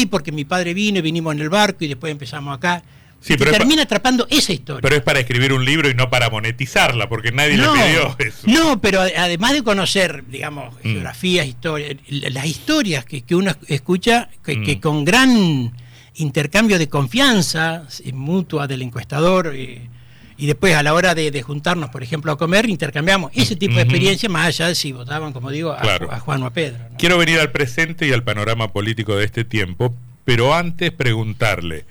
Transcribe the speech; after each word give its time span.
Sí, 0.00 0.06
porque 0.06 0.32
mi 0.32 0.44
padre 0.46 0.72
vino 0.72 0.98
y 0.98 1.02
vinimos 1.02 1.34
en 1.34 1.40
el 1.42 1.50
barco 1.50 1.84
y 1.84 1.88
después 1.88 2.10
empezamos 2.10 2.56
acá. 2.56 2.82
Sí, 3.20 3.34
pero 3.36 3.50
termina 3.50 3.82
atrapando 3.82 4.26
esa 4.30 4.54
historia. 4.54 4.80
Pero 4.80 4.96
es 4.96 5.02
para 5.02 5.20
escribir 5.20 5.52
un 5.52 5.62
libro 5.62 5.90
y 5.90 5.94
no 5.94 6.08
para 6.08 6.30
monetizarla, 6.30 7.06
porque 7.06 7.32
nadie 7.32 7.58
no, 7.58 7.74
le 7.76 7.82
pidió 7.84 8.16
eso. 8.18 8.46
no, 8.46 8.80
pero 8.80 9.00
además 9.02 9.52
de 9.52 9.62
conocer, 9.62 10.24
digamos, 10.26 10.74
Mm. 10.76 10.92
geografías, 10.92 11.46
historias, 11.46 11.96
las 12.08 12.46
historias 12.46 13.04
que, 13.04 13.20
que 13.20 13.34
uno 13.36 13.52
escucha, 13.68 14.30
que, 14.42 14.56
Mm. 14.56 14.64
que 14.64 14.80
con 14.80 15.04
gran 15.04 15.70
intercambio 16.14 16.78
de 16.78 16.88
confianza 16.88 17.86
mutua 18.14 18.66
del 18.66 18.80
encuestador, 18.80 19.52
eh, 19.54 19.86
y 20.40 20.46
después 20.46 20.74
a 20.74 20.82
la 20.82 20.94
hora 20.94 21.14
de, 21.14 21.30
de 21.30 21.42
juntarnos, 21.42 21.90
por 21.90 22.02
ejemplo, 22.02 22.32
a 22.32 22.38
comer, 22.38 22.68
intercambiamos 22.68 23.30
ese 23.34 23.56
tipo 23.56 23.74
de 23.76 23.82
experiencia, 23.82 24.28
más 24.28 24.46
allá 24.46 24.68
de 24.68 24.74
si 24.74 24.92
votaban, 24.92 25.32
como 25.32 25.50
digo, 25.50 25.72
a, 25.72 25.80
Claro. 25.80 26.10
a 26.10 26.18
Juan 26.18 26.42
o 26.42 26.46
a 26.46 26.52
Pedro. 26.52 26.78
¿no? 26.90 26.96
Quiero 26.96 27.18
venir 27.18 27.38
al 27.38 27.52
presente 27.52 28.06
y 28.08 28.12
al 28.12 28.24
panorama 28.24 28.72
político 28.72 29.16
de 29.16 29.24
este 29.26 29.44
tiempo, 29.44 29.94
pero 30.24 30.54
antes 30.54 30.90
preguntarle, 30.92 31.84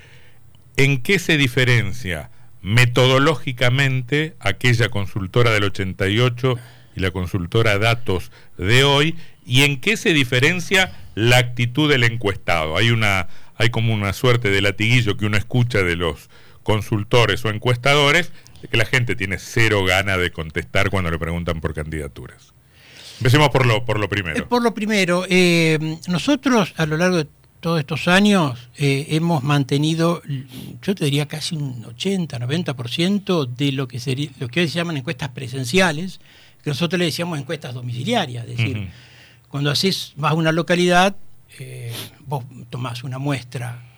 ¿en 0.78 1.02
qué 1.02 1.20
se 1.20 1.38
diferencia 1.38 2.30
metodológicamente 2.62 4.36
aquella 4.40 4.90
consultora 4.90 5.52
del 5.52 5.64
88 5.66 6.56
y 6.96 7.00
la 7.02 7.12
consultora 7.12 7.78
Datos 7.78 8.32
de 8.58 8.84
hoy? 8.84 9.16
¿Y 9.46 9.64
en 9.64 9.80
qué 9.82 9.98
se 9.98 10.14
diferencia 10.14 10.92
la 11.16 11.38
actitud 11.38 11.90
del 11.90 12.04
encuestado? 12.04 12.78
Hay 12.78 12.92
una 12.92 13.28
hay 13.58 13.72
como 13.72 13.94
una 13.94 14.14
suerte 14.14 14.50
de 14.52 14.62
latiguillo 14.62 15.18
que 15.18 15.26
uno 15.26 15.36
escucha 15.36 15.80
de 15.84 15.98
los 15.98 16.30
consultores 16.70 17.44
o 17.46 17.50
encuestadores 17.50 18.32
que 18.70 18.78
la 18.78 18.86
gente 18.86 19.16
tiene 19.16 19.40
cero 19.40 19.84
gana 19.86 20.18
de 20.18 20.32
contestar 20.32 20.92
cuando 20.92 21.10
le 21.10 21.18
preguntan 21.18 21.62
por 21.62 21.74
candidaturas. 21.74 22.54
Empecemos 23.18 23.50
por 23.50 23.66
lo 23.66 23.86
por 23.86 24.00
lo 24.00 24.08
primero. 24.08 24.48
Por 24.48 24.62
lo 24.62 24.72
primero, 24.72 25.26
eh, 25.28 25.98
nosotros 26.08 26.76
a 26.78 26.86
lo 26.86 26.96
largo 26.98 27.18
de 27.18 27.28
todos 27.60 27.80
estos 27.80 28.08
años 28.08 28.70
eh, 28.78 29.08
hemos 29.10 29.42
mantenido, 29.42 30.22
yo 30.84 30.94
te 30.94 31.06
diría 31.06 31.28
casi 31.28 31.56
un 31.56 31.84
80, 31.86 32.38
90% 32.38 33.48
de 33.48 33.72
lo 33.72 33.88
que, 33.88 34.00
sería, 34.00 34.30
lo 34.40 34.48
que 34.48 34.62
hoy 34.62 34.68
se 34.68 34.76
llaman 34.76 34.98
encuestas 34.98 35.30
presenciales, 35.30 36.20
que 36.64 36.70
nosotros 36.70 37.00
le 37.00 37.06
decíamos 37.06 37.40
encuestas 37.40 37.74
domiciliarias, 37.74 38.48
es 38.48 38.58
decir, 38.58 38.90
cuando 39.48 39.72
haces, 39.72 40.14
vas 40.18 40.34
a 40.34 40.36
una 40.36 40.52
localidad, 40.52 41.16
eh, 41.58 41.92
vos 42.28 42.46
tomás 42.70 43.04
una 43.04 43.18
muestra 43.18 43.89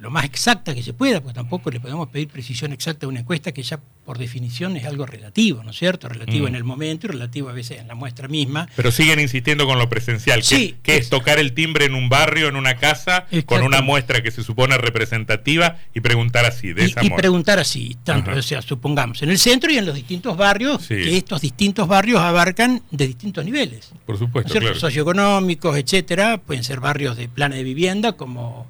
lo 0.00 0.10
más 0.10 0.24
exacta 0.24 0.74
que 0.74 0.82
se 0.82 0.94
pueda, 0.94 1.20
porque 1.20 1.34
tampoco 1.34 1.70
le 1.70 1.78
podemos 1.78 2.08
pedir 2.08 2.28
precisión 2.28 2.72
exacta 2.72 3.04
a 3.04 3.08
una 3.08 3.20
encuesta 3.20 3.52
que 3.52 3.62
ya 3.62 3.78
por 4.06 4.16
definición 4.16 4.76
es 4.76 4.86
algo 4.86 5.04
relativo, 5.06 5.62
¿no 5.62 5.70
es 5.72 5.76
cierto? 5.78 6.08
Relativo 6.08 6.46
Mm. 6.46 6.48
en 6.48 6.54
el 6.54 6.64
momento 6.64 7.06
y 7.06 7.10
relativo 7.10 7.48
a 7.50 7.52
veces 7.52 7.78
en 7.80 7.86
la 7.86 7.94
muestra 7.94 8.26
misma. 8.26 8.66
Pero 8.76 8.90
siguen 8.90 9.20
insistiendo 9.20 9.66
con 9.66 9.78
lo 9.78 9.88
presencial, 9.90 10.40
que, 10.40 10.46
Sí, 10.46 10.76
que 10.82 10.94
es 10.96 11.02
es- 11.02 11.10
tocar 11.10 11.38
el 11.38 11.52
timbre 11.52 11.84
en 11.84 11.94
un 11.94 12.08
barrio, 12.08 12.48
en 12.48 12.56
una 12.56 12.76
casa, 12.76 13.26
con 13.44 13.62
una 13.62 13.82
muestra 13.82 14.22
que 14.22 14.30
se 14.30 14.42
supone 14.42 14.78
representativa 14.78 15.76
y 15.94 16.00
preguntar 16.00 16.46
así, 16.46 16.72
de 16.72 16.82
y, 16.84 16.86
esa 16.86 17.04
y 17.04 17.10
preguntar 17.10 17.58
así, 17.58 17.96
tanto, 18.02 18.30
o 18.30 18.42
sea, 18.42 18.62
supongamos, 18.62 19.22
en 19.22 19.30
el 19.30 19.38
centro 19.38 19.70
y 19.70 19.76
en 19.78 19.84
los 19.86 19.94
distintos 19.94 20.36
barrios, 20.36 20.82
Sí. 20.82 20.94
que 20.96 21.16
estos 21.18 21.40
distintos 21.42 21.86
barrios 21.86 22.20
abarcan 22.20 22.82
de 22.90 23.06
distintos 23.06 23.44
niveles. 23.44 23.90
Por 24.06 24.14
¿no 24.14 24.18
supuesto, 24.18 24.48
es 24.48 24.52
cierto? 24.52 24.68
claro. 24.70 24.80
Socioeconómicos, 24.80 25.76
etcétera, 25.76 26.38
pueden 26.38 26.64
ser 26.64 26.80
barrios 26.80 27.16
de 27.16 27.28
plana 27.28 27.56
de 27.56 27.64
vivienda, 27.64 28.12
como, 28.12 28.66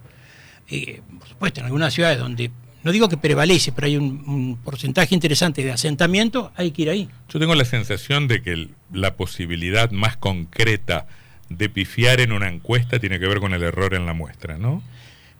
eh, 0.70 1.00
por 1.18 1.28
supuesto, 1.28 1.60
en 1.60 1.66
algunas 1.66 1.92
ciudades 1.94 2.18
donde, 2.18 2.50
no 2.82 2.92
digo 2.92 3.08
que 3.08 3.16
prevalece, 3.16 3.72
pero 3.72 3.86
hay 3.86 3.96
un, 3.96 4.22
un 4.26 4.56
porcentaje 4.56 5.14
interesante 5.14 5.62
de 5.64 5.72
asentamiento, 5.72 6.52
hay 6.56 6.70
que 6.70 6.82
ir 6.82 6.90
ahí. 6.90 7.08
Yo 7.28 7.38
tengo 7.38 7.54
la 7.54 7.64
sensación 7.64 8.28
de 8.28 8.42
que 8.42 8.52
el- 8.52 8.70
la 8.92 9.14
posibilidad 9.16 9.90
más 9.90 10.16
concreta 10.16 11.06
de 11.48 11.68
pifiar 11.68 12.20
en 12.20 12.32
una 12.32 12.48
encuesta 12.48 12.98
tiene 13.00 13.18
que 13.18 13.26
ver 13.26 13.40
con 13.40 13.52
el 13.54 13.62
error 13.62 13.94
en 13.94 14.06
la 14.06 14.12
muestra, 14.14 14.56
¿no? 14.58 14.82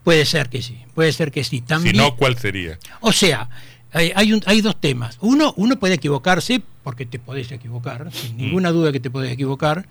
Puede 0.05 0.25
ser 0.25 0.49
que 0.49 0.63
sí, 0.63 0.79
puede 0.95 1.13
ser 1.13 1.31
que 1.31 1.45
sí. 1.45 1.61
También, 1.61 1.95
Si 1.95 2.01
no, 2.01 2.17
¿cuál 2.17 2.37
sería? 2.39 2.79
O 3.01 3.13
sea, 3.13 3.49
hay, 3.93 4.11
hay, 4.17 4.33
un- 4.33 4.43
hay 4.47 4.61
dos 4.61 4.81
temas. 4.81 5.19
Uno, 5.21 5.53
uno 5.57 5.79
puede 5.79 5.95
equivocarse, 5.95 6.63
porque 6.83 7.07
te 7.07 7.19
podés 7.19 7.53
equivocar, 7.53 8.11
sin 8.13 8.37
ninguna 8.39 8.71
duda 8.71 8.93
que 8.93 9.01
te 9.01 9.11
podés 9.11 9.31
equivocar, 9.33 9.87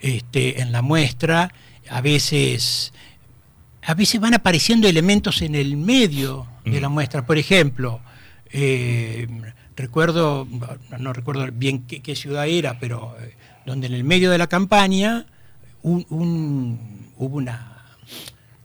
este, 0.00 0.60
en 0.60 0.70
la 0.72 0.82
muestra, 0.82 1.52
a 1.88 2.00
veces, 2.00 2.92
a 3.86 3.94
veces 3.94 4.20
van 4.20 4.34
apareciendo 4.34 4.88
elementos 4.88 5.42
en 5.42 5.54
el 5.54 5.76
medio 5.76 6.46
de 6.64 6.80
la 6.80 6.88
Mm. 6.88 6.92
muestra. 6.92 7.26
Por 7.26 7.38
ejemplo, 7.38 8.00
eh, 8.50 9.26
recuerdo, 9.76 10.46
no, 10.98 11.12
recuerdo 11.12 11.46
bien 11.52 11.84
qué, 11.86 12.00
qué 12.00 12.14
ciudad 12.16 12.46
era, 12.48 12.78
pero 12.78 13.16
eh, 13.20 13.34
donde 13.66 13.86
en 13.88 13.94
el 13.94 14.04
medio 14.04 14.30
de 14.30 14.38
la 14.38 14.46
campaña 14.46 15.26
un- 15.82 16.06
un- 16.10 17.10
hubo 17.16 17.36
una 17.36 17.70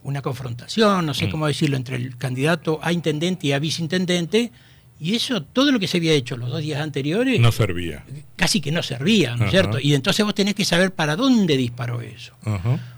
una 0.02 0.22
confrontación, 0.22 1.06
no 1.06 1.14
sé 1.14 1.28
Mm. 1.28 1.32
cómo 1.32 1.46
decirlo, 1.46 1.76
entre 1.76 1.98
el 1.98 2.16
candidato 2.18 2.80
a 2.82 2.94
intendente 2.94 3.48
y 3.48 3.52
a 3.52 3.60
viceintendente, 3.60 4.52
y 5.00 5.14
eso, 5.14 5.44
todo 5.44 5.72
lo 5.74 5.80
que 5.80 5.88
se 5.88 5.98
había 5.98 6.14
hecho 6.14 6.38
los 6.38 6.50
dos 6.50 6.62
días 6.62 6.82
anteriores, 6.82 7.40
No 7.40 7.52
servía. 7.52 8.06
casi 8.38 8.62
que 8.62 8.72
no 8.72 8.82
servía, 8.82 9.36
¿no 9.36 9.46
es 9.46 9.52
cierto? 9.52 9.78
Y 9.80 9.94
entonces 9.94 10.26
vos 10.26 10.34
tenés 10.34 10.56
que 10.56 10.64
saber 10.66 10.92
para 10.94 11.18
dónde 11.18 11.58
disparó 11.58 12.00
eso. 12.02 12.34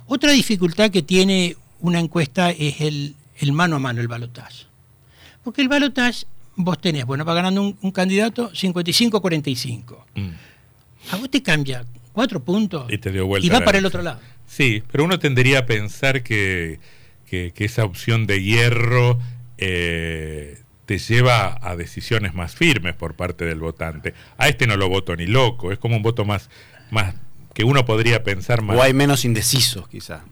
Otra 0.06 0.32
dificultad 0.32 0.92
que 0.92 1.02
tiene 1.02 1.58
una 1.82 2.00
encuesta 2.00 2.50
es 2.52 2.82
el, 2.82 3.16
el 3.40 3.52
mano 3.54 3.76
a 3.76 3.80
mano, 3.80 4.02
el 4.02 4.08
balotaje. 4.08 4.66
Porque 5.44 5.62
el 5.62 5.68
balotaje, 5.70 6.26
vos 6.56 6.80
tenés, 6.80 7.06
bueno, 7.06 7.26
va 7.26 7.34
ganando 7.34 7.62
un, 7.62 7.78
un 7.82 7.92
candidato 7.92 8.52
55-45. 8.52 9.98
Mm. 10.16 10.30
A 11.12 11.16
vos 11.18 11.30
te 11.30 11.42
cambia 11.42 11.84
cuatro 12.14 12.44
puntos 12.44 12.92
Y 12.92 12.98
te 12.98 13.12
dio 13.12 13.26
vuelta 13.26 13.46
y 13.46 13.50
va 13.50 13.62
para 13.62 13.78
el 13.80 13.86
otro 13.86 14.02
lado. 14.02 14.20
Sí, 14.46 14.84
pero 14.92 15.04
uno 15.04 15.18
tendería 15.20 15.60
a 15.60 15.66
pensar 15.66 16.24
que, 16.24 16.80
que- 17.26 17.52
que 17.56 17.66
esa 17.66 17.86
opción 17.86 18.28
de 18.28 18.44
hierro 18.44 19.18
eh, 19.58 20.60
te 20.86 20.98
lleva 20.98 21.58
a 21.62 21.76
decisiones 21.76 22.34
más 22.34 22.54
firmes 22.56 22.96
por 22.96 23.16
parte 23.16 23.46
del 23.46 23.60
votante. 23.60 24.14
A 24.38 24.48
este 24.50 24.68
no 24.68 24.76
lo 24.78 24.90
voto 24.90 25.16
ni 25.16 25.26
loco, 25.26 25.72
es 25.72 25.80
como 25.80 25.96
un 25.96 26.04
voto 26.04 26.26
más, 26.26 26.50
más 26.92 27.16
que 27.54 27.64
uno 27.64 27.86
podría 27.86 28.24
pensar 28.24 28.62
más. 28.62 28.78
O 28.78 28.82
hay 28.82 28.94
menos 28.94 29.26
indecisos, 29.26 29.88
quizá. 29.88 30.24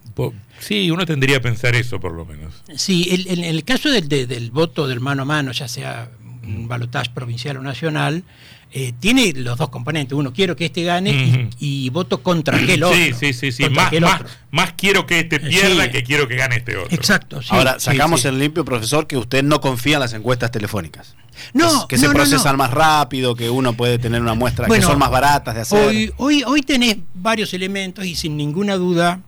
Sí, 0.58 0.90
uno 0.90 1.06
tendría 1.06 1.38
a 1.38 1.40
pensar 1.40 1.74
eso 1.74 2.00
por 2.00 2.12
lo 2.12 2.24
menos. 2.24 2.62
Sí, 2.76 3.08
el- 3.10 3.26
el- 3.28 3.38
en 3.44 3.44
el 3.56 3.64
caso 3.64 3.90
del, 3.90 4.08
de- 4.08 4.26
del 4.26 4.50
voto 4.50 4.86
del 4.88 5.00
mano 5.00 5.22
a 5.22 5.24
mano, 5.26 5.52
ya 5.52 5.68
sea 5.68 6.10
un 6.42 6.68
balotaje 6.68 7.10
provincial 7.14 7.56
o 7.58 7.62
nacional, 7.62 8.24
eh, 8.72 8.92
tiene 9.00 9.32
los 9.34 9.58
dos 9.58 9.68
componentes. 9.68 10.16
Uno, 10.16 10.32
quiero 10.32 10.54
que 10.54 10.66
este 10.66 10.84
gane 10.84 11.50
y- 11.58 11.88
voto 11.90 12.22
contra 12.22 12.56
aquel 12.56 12.82
otro. 12.84 12.96
Sí, 12.96 13.12
sí, 13.18 13.32
sí, 13.32 13.52
sí. 13.52 13.68
Más, 13.70 13.92
más, 14.00 14.22
más 14.50 14.72
quiero 14.74 15.06
que 15.06 15.18
este 15.20 15.40
pierda 15.40 15.84
Sí. 15.86 15.90
que 15.90 16.02
quiero 16.04 16.28
que 16.28 16.36
gane 16.36 16.56
este 16.56 16.76
otro. 16.76 16.94
Exacto. 16.94 17.42
sí, 17.42 17.48
Ahora, 17.50 17.80
sacamos 17.80 18.22
sí. 18.22 18.28
en 18.28 18.38
limpio, 18.38 18.64
profesor, 18.64 19.06
que 19.06 19.16
usted 19.16 19.42
no 19.42 19.60
confía 19.60 19.94
en 19.96 20.00
las 20.00 20.12
encuestas 20.12 20.50
telefónicas. 20.50 21.14
No, 21.54 21.88
que 21.88 21.96
se 21.98 22.06
no, 22.06 22.12
procesan 22.12 22.52
no. 22.52 22.58
más 22.58 22.70
rápido, 22.70 23.34
que 23.34 23.48
uno 23.50 23.72
puede 23.72 23.98
tener 23.98 24.20
una 24.20 24.34
muestra 24.34 24.66
Bueno, 24.68 24.82
que 24.82 24.86
son 24.90 24.98
más 24.98 25.10
baratas 25.10 25.54
de 25.54 25.60
hacer. 25.62 25.88
Hoy, 25.88 26.12
hoy, 26.18 26.42
hoy 26.46 26.62
tenés 26.62 26.98
varios 27.14 27.54
elementos 27.54 28.04
y 28.04 28.14
sin 28.14 28.36
ninguna 28.36 28.76
duda 28.76 29.20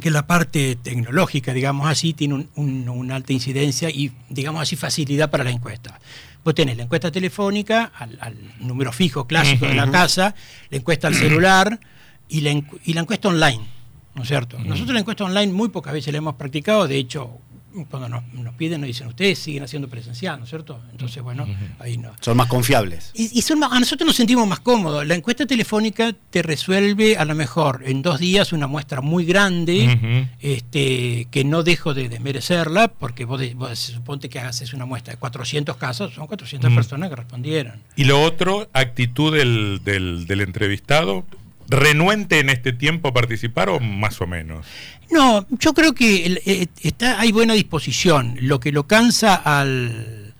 que 0.00 0.10
la 0.10 0.26
parte 0.26 0.76
tecnológica, 0.80 1.52
digamos 1.52 1.88
así, 1.88 2.12
tiene 2.12 2.34
un- 2.34 2.48
un- 2.54 2.88
una 2.88 3.16
alta 3.16 3.32
incidencia 3.32 3.90
y, 3.90 4.12
digamos 4.28 4.62
así, 4.62 4.76
facilidad 4.76 5.30
para 5.30 5.42
la 5.42 5.50
encuesta. 5.50 5.98
Vos 6.44 6.54
tenés 6.54 6.76
la 6.76 6.84
encuesta 6.84 7.10
telefónica 7.10 7.92
al, 7.94 8.18
al 8.20 8.36
número 8.60 8.92
fijo 8.92 9.26
clásico 9.26 9.66
de 9.66 9.74
la 9.74 9.90
casa, 9.90 10.34
la 10.70 10.78
encuesta 10.78 11.08
al 11.08 11.14
celular 11.14 11.78
y 12.28 12.40
la, 12.40 12.50
y 12.50 12.92
la 12.94 13.00
encuesta 13.00 13.28
online, 13.28 13.60
¿no 14.14 14.22
es 14.22 14.28
cierto? 14.28 14.58
Nosotros 14.58 14.94
la 14.94 15.00
encuesta 15.00 15.24
online 15.24 15.52
muy 15.52 15.68
pocas 15.68 15.92
veces 15.92 16.12
la 16.12 16.18
hemos 16.18 16.36
practicado, 16.36 16.88
de 16.88 16.96
hecho, 16.96 17.38
cuando 17.88 18.08
nos, 18.08 18.24
nos 18.34 18.54
piden 18.54 18.80
nos 18.80 18.88
dicen, 18.88 19.06
ustedes 19.06 19.38
siguen 19.38 19.62
haciendo 19.62 19.88
presencial, 19.88 20.38
¿no 20.38 20.44
es 20.44 20.50
cierto? 20.50 20.80
Entonces, 20.92 21.22
bueno, 21.22 21.46
ahí 21.78 21.96
no. 21.98 22.12
Son 22.20 22.36
más 22.36 22.48
confiables. 22.48 23.10
Y, 23.14 23.38
y 23.38 23.42
son 23.42 23.58
más- 23.58 23.72
a 23.72 23.78
nosotros 23.80 24.06
nos 24.06 24.16
sentimos 24.16 24.46
más 24.48 24.60
cómodos. 24.60 25.06
La 25.06 25.14
encuesta 25.14 25.46
telefónica 25.46 26.12
te 26.30 26.42
resuelve 26.42 27.16
a 27.16 27.24
lo 27.24 27.34
mejor 27.34 27.82
en 27.86 28.02
dos 28.02 28.18
días 28.18 28.52
una 28.52 28.66
muestra 28.66 29.00
muy 29.00 29.24
grande, 29.24 30.26
este, 30.40 31.26
que 31.30 31.44
no 31.44 31.62
dejo 31.62 31.94
de 31.94 32.08
desmerecerla, 32.08 32.88
porque 32.88 33.24
vos, 33.24 33.38
de- 33.40 33.54
vos 33.54 33.78
suponte 33.78 34.28
que 34.28 34.38
hagas 34.40 34.60
una 34.72 34.84
muestra 34.86 35.12
de 35.14 35.18
400 35.18 35.76
casos, 35.76 36.14
son 36.14 36.26
400 36.26 36.70
Mm. 36.70 36.74
personas 36.74 37.10
que 37.10 37.16
respondieron. 37.16 37.80
Y 37.96 38.04
lo 38.04 38.20
otro, 38.22 38.68
actitud 38.72 39.36
del, 39.36 39.80
del, 39.84 40.26
del 40.26 40.40
entrevistado, 40.40 41.24
renuente 41.70 42.40
en 42.40 42.50
este 42.50 42.72
tiempo 42.72 43.08
a 43.08 43.14
participar 43.14 43.68
o 43.70 43.80
más 43.80 44.20
o 44.20 44.26
menos. 44.26 44.66
No, 45.10 45.46
yo 45.58 45.72
creo 45.72 45.94
que 45.94 46.40
eh, 46.44 46.66
está, 46.82 47.20
hay 47.20 47.32
buena 47.32 47.54
disposición. 47.54 48.36
Lo 48.40 48.60
que 48.60 48.72
lo 48.72 48.86
cansa 48.86 49.34
al, 49.36 50.34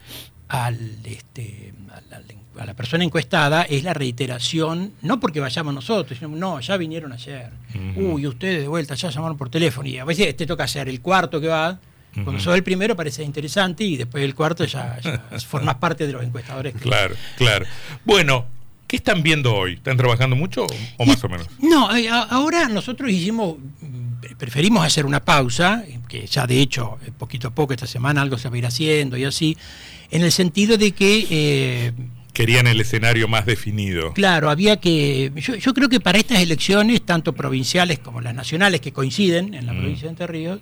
al, 0.48 0.96
este, 1.04 1.72
al- 2.12 2.24
a 2.60 2.66
la 2.66 2.74
persona 2.74 3.04
encuestada 3.04 3.62
es 3.62 3.84
la 3.84 3.94
reiteración, 3.94 4.92
no 5.02 5.18
porque 5.18 5.40
vayamos 5.40 5.72
nosotros, 5.72 6.18
sino, 6.18 6.28
no, 6.36 6.60
ya 6.60 6.76
vinieron 6.76 7.12
ayer. 7.12 7.48
Uy, 7.96 8.26
ustedes 8.26 8.60
de 8.62 8.68
vuelta, 8.68 8.94
ya 8.96 9.08
llamaron 9.10 9.36
por 9.38 9.48
teléfono. 9.48 9.88
Y 9.88 9.96
a 9.98 10.04
veces 10.04 10.36
te 10.36 10.46
toca 10.46 10.64
hacer 10.64 10.88
el 10.88 11.00
cuarto 11.00 11.40
que 11.40 11.46
va. 11.48 11.78
Cuando 12.12 12.32
Ujú. 12.32 12.40
sos 12.40 12.54
el 12.56 12.64
primero 12.64 12.96
parece 12.96 13.22
interesante 13.22 13.84
y 13.84 13.96
después 13.96 14.24
el 14.24 14.34
cuarto 14.34 14.64
ya, 14.64 14.98
ya 15.00 15.22
formas 15.46 15.76
parte 15.76 16.06
de 16.08 16.12
los 16.12 16.22
encuestadores. 16.24 16.74
Claro, 16.80 17.14
claro. 17.38 17.66
Bueno, 18.04 18.46
¿qué 18.90 18.96
están 18.96 19.22
viendo 19.22 19.54
hoy? 19.54 19.74
¿Están 19.74 19.96
trabajando 19.96 20.34
mucho 20.34 20.66
o, 20.96 21.06
más 21.06 21.22
o 21.22 21.28
menos? 21.28 21.46
No, 21.60 21.94
eh, 21.94 22.08
ahora 22.08 22.68
nosotros 22.68 23.08
hicimos 23.08 23.56
mm, 23.56 24.34
preferimos 24.36 24.84
hacer 24.84 25.06
una 25.06 25.24
pausa, 25.24 25.84
que 26.08 26.26
ya 26.26 26.44
de 26.44 26.60
hecho, 26.60 26.98
eh, 27.06 27.12
poquito 27.16 27.48
a 27.48 27.54
poco 27.54 27.72
esta 27.72 27.86
semana 27.86 28.20
algo 28.20 28.36
se 28.36 28.48
va 28.48 28.56
a 28.56 28.58
ir 28.58 28.66
haciendo 28.66 29.16
y 29.16 29.22
así, 29.22 29.56
en 30.10 30.22
el 30.22 30.32
sentido 30.32 30.76
de 30.76 30.90
que... 30.90 31.26
Eh, 31.30 31.92
Querían 32.32 32.66
el 32.66 32.80
escenario 32.80 33.28
más 33.28 33.46
definido. 33.46 34.12
Claro, 34.12 34.50
había 34.50 34.78
que... 34.78 35.30
Yo, 35.36 35.72
creo 35.72 35.88
que 35.88 36.00
para 36.00 36.18
estas 36.18 36.40
elecciones, 36.40 37.02
tanto 37.02 37.32
provinciales 37.32 38.00
como 38.00 38.20
las 38.20 38.34
nacionales, 38.34 38.80
que 38.80 38.92
coinciden 38.92 39.54
en 39.54 39.66
la 39.66 39.72
mm. 39.72 39.78
provincia 39.78 40.04
de 40.04 40.10
Entre 40.10 40.26
Ríos, 40.26 40.60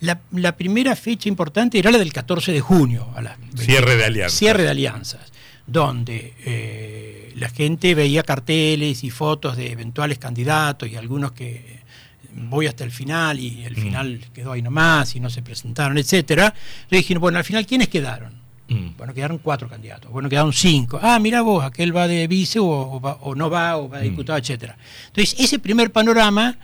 la, 0.00 0.56
primera 0.56 0.96
fecha 0.96 1.28
importante 1.28 1.78
era 1.78 1.90
la 1.90 1.98
del 1.98 2.12
14 2.12 2.52
de 2.52 2.60
junio. 2.60 3.08
A 3.14 3.20
la, 3.20 3.36
cierre 3.56 3.96
de 3.96 4.04
alianzas. 4.04 4.38
Cierre 4.38 4.62
de 4.62 4.70
alianzas, 4.70 5.32
donde 5.66 6.34
eh, 6.44 7.32
la 7.36 7.48
gente 7.48 7.94
veía 7.94 8.22
carteles 8.22 9.02
y 9.04 9.10
fotos 9.10 9.56
de 9.56 9.72
eventuales 9.72 10.18
candidatos 10.18 10.88
y 10.88 10.96
algunos 10.96 11.32
que 11.32 11.80
voy 12.36 12.66
hasta 12.66 12.84
el 12.84 12.90
final 12.90 13.40
y 13.40 13.64
el 13.64 13.76
mm. 13.76 13.80
final 13.80 14.20
quedó 14.32 14.52
ahí 14.52 14.62
nomás 14.62 15.16
y 15.16 15.20
no 15.20 15.30
se 15.30 15.42
presentaron, 15.42 15.98
etcétera. 15.98 16.54
Le 16.90 16.98
dije, 16.98 17.16
bueno, 17.18 17.38
al 17.38 17.44
final, 17.44 17.66
¿quiénes 17.66 17.88
quedaron? 17.88 18.34
Mm. 18.68 18.96
Bueno, 18.96 19.14
quedaron 19.14 19.38
cuatro 19.38 19.68
candidatos. 19.68 20.10
Bueno, 20.10 20.28
quedaron 20.28 20.52
cinco. 20.52 20.98
Ah, 21.02 21.18
mira 21.18 21.42
vos, 21.42 21.64
aquel 21.64 21.96
va 21.96 22.06
de 22.06 22.26
vice 22.26 22.58
o, 22.60 23.34
no 23.36 23.50
va, 23.50 23.76
o 23.76 23.88
va 23.88 23.98
de 23.98 24.08
mm. 24.08 24.10
diputado, 24.10 24.38
etcétera. 24.38 24.76
Entonces, 25.08 25.36
ese 25.38 25.58
primer 25.58 25.90
panorama, 25.92 26.56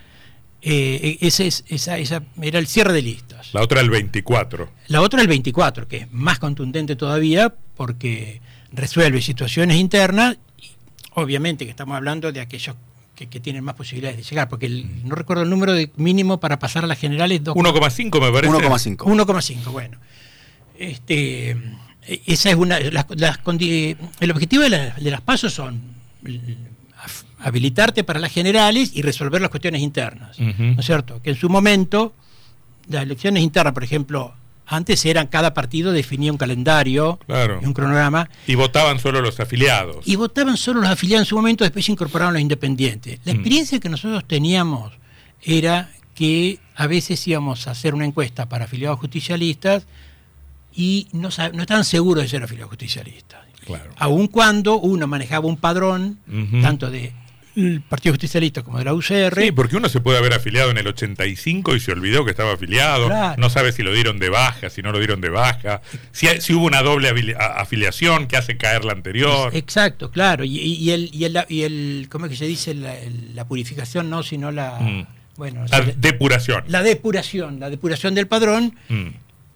eh, 0.61 1.19
ese, 1.21 1.47
esa, 1.47 1.99
esa, 1.99 2.23
era 2.41 2.59
el 2.59 2.67
cierre 2.67 2.93
de 2.93 3.03
listas. 3.03 3.53
La 3.53 3.63
otra 3.63 3.81
el 3.81 3.91
24. 3.91 4.69
La 4.89 5.01
otra 5.01 5.21
el 5.23 5.29
24, 5.29 5.89
que 5.89 5.97
es 5.99 6.13
más 6.13 6.39
contundente 6.39 6.97
todavía 6.97 7.55
porque 7.77 8.41
resuelve 8.73 9.21
situaciones 9.21 9.77
internas. 9.77 10.39
Y 10.59 10.71
obviamente 11.15 11.65
que 11.65 11.71
estamos 11.71 11.97
hablando 11.97 12.33
de 12.33 12.41
aquellos 12.41 12.77
que, 13.15 13.27
tienen 13.41 13.63
más 13.63 13.75
posibilidades 13.77 14.17
de 14.17 14.25
llegar, 14.25 14.49
porque 14.49 14.69
no 14.69 15.15
recuerdo 15.15 15.45
el 15.45 15.51
número 15.51 15.73
de 15.73 15.91
mínimo 15.97 16.41
para 16.41 16.59
pasar 16.59 16.83
a 16.83 16.87
las 16.89 16.99
generales. 16.99 17.43
1,5 17.43 18.21
me 18.21 18.33
parece. 18.33 18.53
1,5. 18.53 18.97
1,5, 18.97 19.71
bueno. 19.71 19.99
Este, 20.77 21.57
esa 22.27 22.51
es 22.51 22.57
una. 22.57 22.81
Las, 22.81 23.07
el 24.21 24.31
objetivo 24.31 24.65
de, 24.65 24.93
las 24.99 25.21
pasos 25.21 25.53
son 25.53 25.81
habilitarte 27.39 28.05
para 28.05 28.21
las 28.21 28.33
generales 28.33 28.93
y 28.95 29.03
resolver 29.03 29.41
las 29.41 29.51
cuestiones 29.51 29.83
internas. 29.83 30.39
¿No 30.39 30.81
es 30.81 30.87
cierto? 30.87 31.21
Que 31.23 31.31
en 31.31 31.37
su 31.37 31.49
momento, 31.49 32.15
las 32.89 33.03
elecciones 33.03 33.43
internas, 33.43 33.73
por 33.73 33.85
ejemplo, 33.85 34.35
antes 34.73 35.05
eran 35.05 35.27
cada 35.27 35.55
partido 35.55 35.93
definía 35.93 36.33
un 36.33 36.39
calendario 36.39 37.19
y 37.29 37.65
un 37.65 37.73
cronograma. 37.73 38.29
Y 38.47 38.55
votaban 38.55 38.99
solo 38.99 39.21
los 39.21 39.39
afiliados. 39.39 40.07
Y 40.07 40.17
votaban 40.17 40.57
solo 40.57 40.81
los 40.81 40.91
afiliados 40.91 41.27
en 41.27 41.29
su 41.29 41.37
momento, 41.37 41.65
después 41.65 41.85
se 41.85 41.93
incorporaron 41.93 42.35
los 42.35 42.43
independientes. 42.43 43.21
La 43.25 43.33
mm. 43.33 43.37
experiencia 43.37 43.81
que 43.81 43.89
nosotros 43.89 44.27
teníamos 44.27 44.93
era 45.43 45.91
que 46.15 46.59
a 46.75 46.87
veces 46.87 47.27
íbamos 47.29 47.69
a 47.69 47.73
hacer 47.73 47.95
una 47.95 48.05
encuesta 48.05 48.49
para 48.49 48.65
afiliados 48.65 48.99
justicialistas 48.99 49.87
y 50.75 51.09
no, 51.13 51.29
no 51.53 51.63
estaban 51.63 51.85
seguros 51.85 52.25
de 52.25 52.29
ser 52.29 52.43
afiliados 52.43 52.71
justicialistas. 52.71 53.41
Claro. 53.67 53.93
Aun 53.99 54.27
cuando 54.27 54.79
uno 54.81 55.07
manejaba 55.07 55.47
un 55.47 55.57
padrón, 55.57 56.19
tanto 56.63 56.91
de 56.91 57.13
el 57.57 57.83
Partido 57.83 58.15
Justicialista 58.15 58.63
como 58.63 58.79
de 58.79 58.85
la 58.85 58.95
UCR. 58.95 59.41
Sí, 59.41 59.53
porque 59.53 59.77
uno 59.77 59.89
se 59.89 60.01
puede 60.01 60.19
haber 60.19 60.35
afiliado 60.35 60.71
en 60.71 60.79
el 60.79 60.87
85 60.87 61.77
y 61.77 61.81
se 61.81 61.93
olvidó 61.93 62.25
que 62.25 62.31
estaba 62.31 62.53
afiliado, 62.53 63.11
no 63.37 63.51
sabe 63.51 63.73
si 63.73 63.83
lo 63.83 63.93
dieron 63.93 64.19
de 64.19 64.29
baja, 64.29 64.71
si 64.71 64.83
no 64.83 64.93
lo 64.93 64.99
dieron 64.99 65.21
de 65.21 65.31
baja, 65.31 65.83
si, 66.13 66.29
si 66.41 66.55
hubo 66.55 66.67
una 66.67 66.83
doble 66.83 67.37
afiliación 67.39 68.27
que 68.27 68.37
hace 68.37 68.57
caer 68.57 68.85
la 68.85 68.93
anterior. 68.93 69.55
Exacto, 69.55 70.11
claro, 70.11 70.45
y, 70.45 70.91
el, 70.91 71.11
y, 71.13 71.25
el, 71.25 71.45
y 71.49 71.63
el, 71.63 72.07
¿cómo 72.11 72.27
es 72.27 72.31
que 72.31 72.37
se 72.37 72.47
dice? 72.47 72.75
La, 72.75 73.45
purificación, 73.47 74.09
no, 74.09 74.23
sino 74.23 74.51
la... 74.51 74.79
Mm. 74.81 75.07
Bueno, 75.37 75.65
la 75.71 75.81
depuración. 75.81 76.65
La 76.69 76.83
depuración, 76.83 77.59
la 77.59 77.71
depuración 77.71 78.15
del 78.15 78.27
padrón. 78.27 78.77
Mm. 78.89 79.09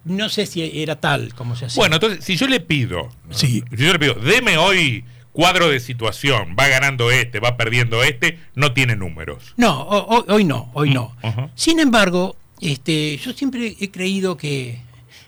No 0.05 0.29
sé 0.29 0.45
si 0.45 0.81
era 0.81 0.95
tal 0.99 1.33
como 1.33 1.55
se 1.55 1.65
hacía. 1.65 1.79
Bueno, 1.79 1.95
entonces, 1.95 2.23
si 2.23 2.35
yo 2.35 2.47
le 2.47 2.59
pido, 2.59 3.09
si 3.29 3.63
yo 3.71 3.91
le 3.91 3.99
pido, 3.99 4.15
deme 4.15 4.57
hoy 4.57 5.03
cuadro 5.37 5.69
de 5.69 5.79
situación, 5.79 6.55
va 6.59 6.67
ganando 6.67 7.11
este, 7.11 7.39
va 7.39 7.57
perdiendo 7.57 8.01
este, 8.01 8.39
no 8.55 8.73
tiene 8.73 8.95
números. 8.95 9.53
No, 9.55 9.83
hoy, 9.83 10.43
no, 10.43 10.71
hoy 10.73 10.89
no. 10.89 11.15
Mm, 11.21 11.51
Sin 11.53 11.79
embargo, 11.79 12.35
este, 12.59 13.17
yo 13.17 13.33
siempre 13.33 13.75
he 13.79 13.91
creído 13.91 14.35
que 14.35 14.79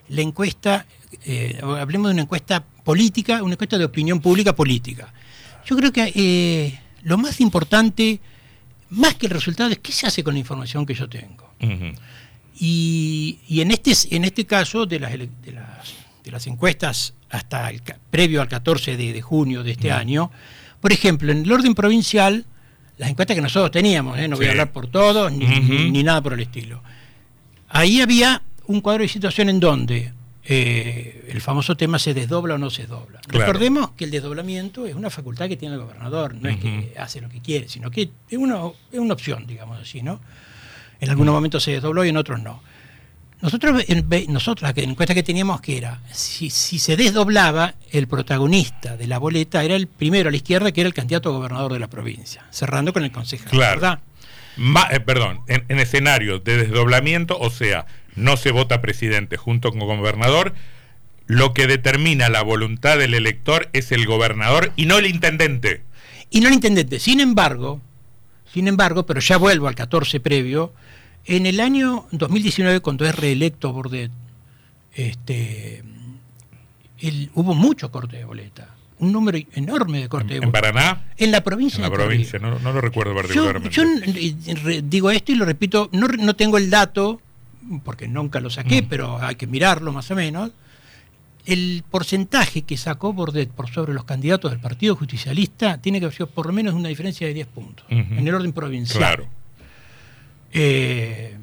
la 0.08 0.22
encuesta, 0.22 0.88
eh, 1.26 1.60
hablemos 1.62 2.08
de 2.10 2.14
una 2.14 2.24
encuesta 2.24 2.66
política, 2.84 3.44
una 3.44 3.54
encuesta 3.54 3.78
de 3.78 3.86
opinión 3.86 4.20
pública 4.20 4.56
política. 4.56 5.14
Yo 5.64 5.78
creo 5.78 5.94
que 5.94 6.12
eh, 6.16 6.80
lo 7.04 7.20
más 7.20 7.40
importante, 7.40 8.20
más 8.90 9.14
que 9.14 9.28
el 9.28 9.34
resultado, 9.34 9.70
es 9.70 9.78
qué 9.78 9.92
se 9.92 10.08
hace 10.08 10.24
con 10.24 10.34
la 10.34 10.40
información 10.40 10.88
que 10.88 10.96
yo 10.96 11.08
tengo. 11.08 11.54
y, 12.60 13.38
en, 13.48 13.70
este, 13.70 13.94
en 14.16 14.26
este 14.26 14.48
caso 14.48 14.88
de 14.88 15.00
las, 15.02 15.12
de 15.12 15.52
las, 15.54 15.99
de 16.24 16.32
las 16.32 16.48
encuestas 16.48 17.14
hasta 17.30 17.70
el, 17.70 17.82
previo 18.10 18.42
al 18.42 18.48
14 18.48 18.98
de, 18.98 19.22
junio 19.22 19.64
de 19.64 19.72
este 19.72 19.92
año. 19.92 20.32
Por 20.82 20.92
ejemplo, 20.92 21.32
en 21.32 21.44
el 21.44 21.52
orden 21.52 21.76
provincial, 21.76 22.46
las 22.98 23.10
encuestas 23.10 23.36
que 23.36 23.42
nosotros 23.42 23.72
teníamos, 23.72 24.18
¿eh? 24.18 24.28
no 24.28 24.36
voy 24.36 24.48
a 24.48 24.52
hablar 24.52 24.72
por 24.72 24.88
todos, 24.88 25.32
ni, 25.32 26.04
nada 26.04 26.22
por 26.22 26.34
el 26.34 26.42
estilo. 26.42 26.82
Ahí 27.70 28.02
había 28.02 28.42
un 28.68 28.82
cuadro 28.82 29.04
de 29.04 29.10
situación 29.10 29.50
en 29.50 29.60
donde 29.60 30.14
eh, 30.44 31.30
el 31.30 31.42
famoso 31.42 31.78
tema 31.78 32.00
se 32.00 32.14
desdobla 32.14 32.56
o 32.56 32.58
no 32.58 32.70
se 32.70 32.84
desdobla. 32.84 33.20
Recordemos 33.28 33.92
que 33.92 34.06
el 34.06 34.12
desdoblamiento 34.12 34.86
es 34.86 34.96
una 34.96 35.10
facultad 35.10 35.48
que 35.48 35.58
tiene 35.58 35.76
el 35.76 35.82
gobernador, 35.82 36.34
no 36.36 36.50
es 36.50 36.58
que 36.58 36.94
hace 36.98 37.22
lo 37.22 37.30
que 37.30 37.42
quiere, 37.42 37.70
sino 37.70 37.92
que 37.92 38.10
es 38.30 38.38
una, 38.38 38.62
es 38.92 39.00
una 39.00 39.14
opción, 39.14 39.46
digamos 39.46 39.80
así, 39.80 40.02
¿no? 40.02 40.20
En 41.00 41.10
algunos 41.10 41.34
momentos 41.34 41.64
se 41.64 41.72
desdobló 41.72 42.04
y 42.04 42.10
en 42.10 42.18
otros 42.18 42.42
no. 42.42 42.62
Nosotros, 43.42 43.86
nosotros 44.28 44.74
la 44.76 44.84
encuesta 44.84 45.14
que 45.14 45.24
teníamos 45.24 45.62
que 45.62 45.78
era, 45.78 46.02
si, 46.12 46.50
se 46.50 46.98
desdoblaba, 46.98 47.76
el 47.92 48.08
protagonista 48.08 48.98
de 48.98 49.08
la 49.08 49.18
boleta 49.18 49.64
era 49.64 49.76
el 49.76 49.88
primero 49.88 50.28
a 50.28 50.32
la 50.32 50.38
izquierda, 50.38 50.74
que 50.74 50.82
era 50.82 50.88
el 50.90 50.94
candidato 50.94 51.30
a 51.30 51.34
gobernador 51.34 51.72
de 51.72 51.80
la 51.80 51.88
provincia, 51.88 52.46
cerrando 52.52 52.92
con 52.92 53.04
el 53.04 53.12
concejal. 53.12 53.58
¿verdad? 53.58 54.00
Eh, 54.92 55.00
perdón, 55.00 55.40
en, 55.48 55.64
en 55.70 55.80
escenarios 55.80 56.44
de 56.44 56.58
desdoblamiento, 56.58 57.38
o 57.40 57.50
sea, 57.50 57.86
no 58.16 58.36
se 58.36 58.52
vota 58.52 58.82
presidente 58.82 59.38
junto 59.38 59.72
con 59.72 59.80
gobernador, 59.80 60.54
lo 61.26 61.54
que 61.54 61.68
determina 61.68 62.28
la 62.28 62.42
voluntad 62.42 62.98
del 62.98 63.14
elector 63.14 63.70
es 63.72 63.92
el 63.92 64.06
gobernador 64.06 64.74
y 64.76 64.86
no 64.86 64.98
el 64.98 65.06
intendente. 65.06 65.84
Y 66.30 66.42
no 66.42 66.48
el 66.48 66.56
intendente. 66.56 67.00
Sin 67.00 67.20
embargo, 67.20 67.80
sin 68.54 68.68
embargo, 68.68 69.06
pero 69.06 69.20
ya 69.20 69.38
vuelvo 69.38 69.68
al 69.68 69.76
14 69.76 70.20
previo, 70.20 70.74
en 71.30 71.46
el 71.46 71.60
año 71.60 72.08
2019, 72.12 72.80
cuando 72.80 73.06
es 73.06 73.16
reelecto 73.16 73.72
Bordet, 73.72 74.12
este, 74.96 75.84
hubo 77.36 77.54
mucho 77.54 77.92
corte 77.92 78.18
de 78.18 78.26
boleta. 78.26 78.76
Un 78.98 79.14
número 79.14 79.38
enorme 79.54 80.02
de 80.02 80.10
corte 80.10 80.34
de 80.34 80.40
boleta. 80.40 80.58
¿En 80.58 80.74
Paraná? 80.74 81.06
En 81.18 81.32
la 81.32 81.42
provincia. 81.44 81.78
En 81.78 81.84
la 81.84 81.96
provincia, 81.96 82.40
no, 82.40 82.58
lo 82.60 82.82
recuerdo 82.82 83.14
particularmente. 83.14 83.70
Yo, 83.70 83.84
eh, 83.84 84.82
digo 84.84 85.12
esto 85.12 85.32
y 85.32 85.36
lo 85.36 85.46
repito, 85.46 85.90
no, 85.94 86.08
no 86.08 86.36
tengo 86.36 86.58
el 86.58 86.70
dato, 86.72 87.22
porque 87.84 88.08
nunca 88.08 88.40
lo 88.40 88.50
saqué, 88.50 88.82
mm. 88.82 88.88
pero 88.90 89.22
hay 89.22 89.36
que 89.36 89.46
mirarlo 89.46 89.94
más 89.94 90.10
o 90.10 90.16
menos. 90.16 90.52
El 91.46 91.84
porcentaje 91.90 92.64
que 92.64 92.76
sacó 92.76 93.14
Bordet 93.14 93.50
por 93.52 93.70
sobre 93.70 93.94
los 93.94 94.04
candidatos 94.04 94.50
del 94.50 94.60
Partido 94.60 94.96
Justicialista 94.96 95.80
tiene 95.80 96.00
que 96.00 96.06
haber 96.06 96.16
sido 96.16 96.28
por 96.28 96.48
lo 96.48 96.54
menos 96.54 96.74
una 96.74 96.90
diferencia 96.90 97.28
de 97.28 97.34
10 97.36 97.48
puntos, 97.48 97.86
en 97.90 98.28
el 98.28 98.34
orden 98.34 98.52
provincial. 98.52 98.98
Claro. 98.98 99.39
Eh, 100.52 101.36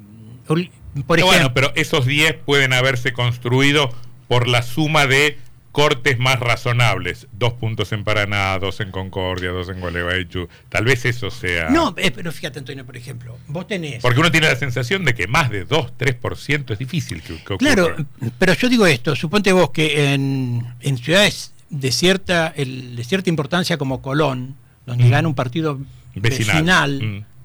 bueno, 1.07 1.53
pero 1.53 1.73
esos 1.75 2.07
10 2.07 2.37
pueden 2.45 2.73
haberse 2.73 3.13
construido 3.13 3.93
por 4.29 4.49
la 4.49 4.63
suma 4.63 5.07
de 5.07 5.39
cortes 5.73 6.19
más 6.19 6.41
razonables. 6.41 7.27
Dos 7.33 7.53
puntos 7.53 7.93
en 7.93 8.03
Paraná, 8.03 8.59
dos 8.59 8.81
en 8.81 8.91
Concordia, 8.91 9.51
dos 9.51 9.69
en 9.69 9.81
Gualeguaychú. 9.81 10.49
Tal 10.71 10.87
vez 10.87 11.05
eso 11.05 11.31
sea... 11.31 11.69
No, 11.69 11.95
eh, 11.99 12.11
pero 12.11 12.33
fíjate, 12.33 12.61
Antonio, 12.61 12.87
por 12.87 12.97
ejemplo, 12.97 13.39
vos 13.49 13.67
tenés... 13.67 14.01
Porque 14.01 14.19
uno 14.19 14.31
tiene 14.31 14.49
la 14.49 14.57
sensación 14.57 15.05
de 15.05 15.15
que 15.15 15.27
más 15.27 15.51
de 15.51 15.65
2, 15.67 15.93
3% 15.99 16.71
es 16.73 16.79
difícil 16.79 17.23
que, 17.23 17.35
ocurra. 17.35 17.59
Claro, 17.59 17.95
pero 18.39 18.55
yo 18.55 18.71
digo 18.71 18.87
esto, 18.87 19.15
suponte 19.15 19.53
vos 19.53 19.71
que 19.71 20.15
en, 20.15 20.65
ciudades 20.97 21.53
de 21.69 21.93
cierta, 21.93 22.55
de 22.57 23.05
cierta 23.05 23.29
importancia 23.29 23.77
como 23.77 24.01
Colón, 24.01 24.57
donde 24.87 25.05
mm. 25.05 25.11
gana 25.11 25.29
un 25.29 25.35
partido 25.35 25.79
vecinal, 26.15 27.03
mm 27.03 27.36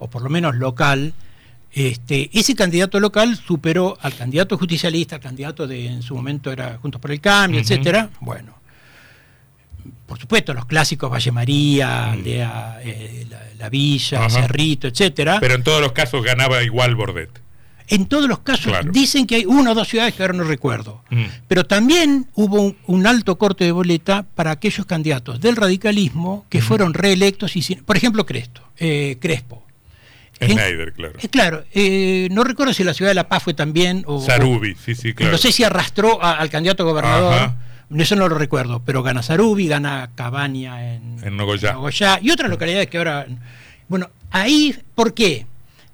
o 0.00 0.10
por 0.10 0.22
lo 0.22 0.30
menos 0.30 0.56
local, 0.56 1.14
este, 1.72 2.30
ese 2.32 2.56
candidato 2.56 2.98
local 2.98 3.36
superó 3.36 3.96
al 4.00 4.14
candidato 4.14 4.58
justicialista, 4.58 5.16
al 5.16 5.22
candidato 5.22 5.68
de 5.68 5.86
en 5.86 6.02
su 6.02 6.16
momento 6.16 6.50
era 6.50 6.78
Juntos 6.82 7.00
por 7.00 7.12
el 7.12 7.20
Cambio, 7.20 7.60
etcétera. 7.60 8.10
Bueno, 8.20 8.58
por 10.06 10.18
supuesto, 10.18 10.52
los 10.52 10.66
clásicos 10.66 11.10
Valle 11.10 11.30
María, 11.30 12.10
Aldea, 12.10 12.80
eh, 12.82 13.26
la, 13.56 13.68
Villa, 13.68 14.28
Cerrito, 14.28 14.88
etcétera. 14.88 15.38
Pero 15.38 15.54
en 15.54 15.62
todos 15.62 15.80
los 15.80 15.92
casos 15.92 16.24
ganaba 16.24 16.62
igual 16.64 16.96
Bordet. 16.96 17.30
En 17.86 18.06
todos 18.06 18.28
los 18.28 18.40
casos 18.40 18.72
dicen 18.92 19.26
que 19.26 19.36
hay 19.36 19.44
una 19.44 19.72
o 19.72 19.74
dos 19.74 19.88
ciudades 19.88 20.14
que 20.14 20.22
ahora 20.22 20.34
no 20.34 20.44
recuerdo. 20.44 21.02
Mm. 21.10 21.24
Pero 21.48 21.64
también 21.64 22.26
hubo 22.34 22.74
un, 22.86 23.06
alto 23.06 23.36
corte 23.36 23.64
de 23.64 23.72
boleta 23.72 24.24
para 24.34 24.52
aquellos 24.52 24.86
candidatos 24.86 25.40
del 25.40 25.56
radicalismo 25.56 26.46
que 26.48 26.62
fueron 26.62 26.94
reelectos 26.94 27.56
y 27.56 27.76
por 27.76 27.96
ejemplo 27.96 28.26
Cresto, 28.26 28.62
eh, 28.78 29.16
Crespo 29.20 29.64
Schneider, 30.40 30.92
claro. 30.92 31.18
Eh, 31.20 31.28
claro, 31.28 31.64
eh, 31.74 32.28
no 32.30 32.44
recuerdo 32.44 32.72
si 32.72 32.82
la 32.84 32.94
ciudad 32.94 33.10
de 33.10 33.14
La 33.14 33.28
Paz 33.28 33.42
fue 33.42 33.54
también 33.54 34.04
o... 34.06 34.20
Sarubi, 34.20 34.74
sí, 34.74 34.94
sí, 34.94 35.12
claro. 35.14 35.32
No 35.32 35.38
sé 35.38 35.52
si 35.52 35.64
arrastró 35.64 36.22
a- 36.22 36.38
al 36.38 36.48
candidato 36.50 36.82
a 36.82 36.86
gobernador, 36.86 37.34
Ajá. 37.34 37.56
eso 37.98 38.16
no 38.16 38.28
lo 38.28 38.38
recuerdo, 38.38 38.82
pero 38.84 39.02
gana 39.02 39.22
Sarubi, 39.22 39.68
gana 39.68 40.10
Cabaña 40.14 40.94
en, 40.94 41.16
En 41.22 41.36
Nogoyá. 41.36 41.76
y 42.22 42.30
otras 42.30 42.48
localidades 42.50 42.88
que 42.88 42.98
ahora... 42.98 43.26
Bueno, 43.88 44.08
ahí, 44.30 44.74
¿por 44.94 45.12
qué? 45.14 45.46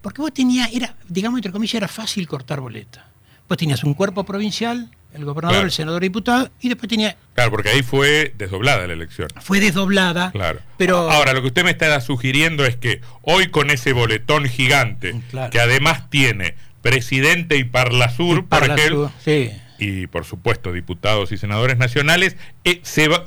Porque 0.03 0.21
vos 0.23 0.33
tenías, 0.33 0.73
era, 0.73 0.95
digamos, 1.09 1.39
entre 1.39 1.51
comillas, 1.51 1.75
era 1.75 1.89
fácil 1.89 2.29
cortar 2.29 2.61
boleta. 2.61 3.07
Vos 3.49 3.59
tenías 3.59 3.83
un 3.85 3.95
cuerpo 3.95 4.23
provincial, 4.25 4.91
el 5.17 5.25
gobernador, 5.25 5.55
Claro. 5.57 5.67
el 5.67 5.73
senador 5.73 6.05
y 6.05 6.07
diputado, 6.09 6.51
y 6.61 6.69
después 6.69 6.89
tenía, 6.89 7.17
Claro, 7.35 7.51
porque 7.51 7.71
ahí 7.71 7.83
fue 7.83 8.33
desdoblada 8.39 8.87
la 8.87 8.93
elección. 8.93 9.29
fue 9.41 9.61
desdoblada, 9.61 10.31
Claro. 10.33 10.61
pero... 10.77 11.11
Ahora, 11.11 11.33
lo 11.33 11.41
que 11.43 11.49
usted 11.49 11.65
me 11.65 11.71
está 11.71 12.01
sugiriendo 12.01 12.65
es 12.65 12.77
que 12.77 13.01
hoy 13.23 13.49
con 13.49 13.71
ese 13.71 13.93
boletón 13.93 14.45
gigante, 14.47 15.15
Claro. 15.31 15.51
que 15.51 15.61
además 15.61 16.09
tiene 16.11 16.55
presidente 16.83 17.57
y 17.57 17.65
Parlasur, 17.65 18.47
por 18.47 18.61
Para 18.61 18.75
ejemplo, 18.75 19.11
su- 19.19 19.25
sí. 19.25 19.51
y 19.79 20.07
por 20.07 20.25
supuesto 20.25 20.73
diputados 20.73 21.33
y 21.33 21.37
senadores 21.39 21.77
nacionales, 21.79 22.37
eh, 22.65 22.81
se 22.85 23.09
va- 23.09 23.25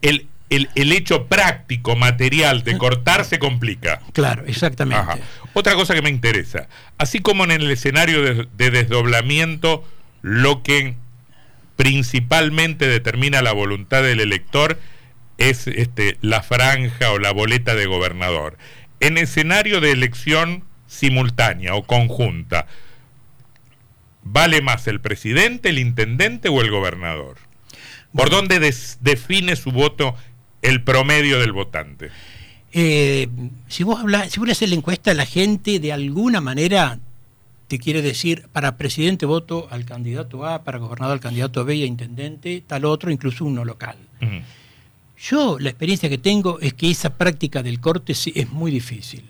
el, 0.00 0.26
el- 0.50 0.68
el 0.74 0.92
hecho 0.92 1.26
práctico, 1.26 1.94
material 1.96 2.62
de 2.64 2.76
cortar 2.78 3.24
se 3.24 3.38
complica. 3.38 4.00
Claro, 4.12 4.44
exactamente. 4.46 5.00
Ajá. 5.02 5.18
Otra 5.54 5.74
cosa 5.74 5.94
que 5.94 6.02
me 6.02 6.10
interesa, 6.10 6.68
así 6.98 7.20
como 7.20 7.44
en 7.44 7.50
el 7.52 7.70
escenario 7.70 8.22
de, 8.22 8.48
de 8.56 8.70
desdoblamiento, 8.70 9.84
lo 10.22 10.62
que 10.62 10.94
principalmente 11.76 12.86
determina 12.86 13.42
la 13.42 13.52
voluntad 13.52 14.02
del 14.02 14.20
elector 14.20 14.78
es 15.38 15.66
este, 15.66 16.18
la 16.20 16.42
franja 16.42 17.10
o 17.12 17.18
la 17.18 17.32
boleta 17.32 17.74
de 17.74 17.86
gobernador. 17.86 18.58
En 19.00 19.18
escenario 19.18 19.80
de 19.80 19.90
elección 19.92 20.64
simultánea 20.86 21.74
o 21.74 21.84
conjunta, 21.84 22.66
¿vale 24.22 24.60
más 24.62 24.86
el 24.86 25.00
presidente, 25.00 25.70
el 25.70 25.78
intendente 25.78 26.48
o 26.48 26.60
el 26.60 26.70
gobernador? 26.70 27.38
¿Por 28.14 28.30
dónde 28.30 28.58
des- 28.60 28.98
define 29.00 29.56
su 29.56 29.72
voto 29.72 30.14
el 30.60 30.82
promedio 30.84 31.40
del 31.40 31.52
votante? 31.52 32.10
Eh, 32.72 33.28
si 33.68 33.82
vos 33.84 34.00
hablas, 34.00 34.30
si 34.30 34.38
vos 34.38 34.48
haces 34.50 34.68
la 34.68 34.76
encuesta, 34.76 35.12
la 35.14 35.26
gente 35.26 35.78
de 35.80 35.92
alguna 35.92 36.40
manera 36.40 36.98
te 37.72 37.78
quiere 37.78 38.02
decir 38.02 38.48
para 38.52 38.76
presidente 38.76 39.24
voto 39.24 39.66
al 39.70 39.86
candidato 39.86 40.44
A, 40.44 40.62
para 40.62 40.76
gobernador 40.76 41.14
al 41.14 41.20
candidato 41.20 41.64
B 41.64 41.76
y 41.76 41.84
a 41.84 41.86
intendente, 41.86 42.62
tal 42.66 42.84
otro, 42.84 43.10
incluso 43.10 43.46
uno 43.46 43.64
local. 43.64 43.96
Yo 45.18 45.56
la 45.58 45.70
experiencia 45.70 46.10
que 46.10 46.18
tengo 46.18 46.60
es 46.60 46.74
que 46.74 46.90
esa 46.90 47.16
práctica 47.16 47.62
del 47.62 47.80
corte 47.80 48.12
sí 48.14 48.30
es 48.36 48.50
muy 48.50 48.70
difícil. 48.70 49.24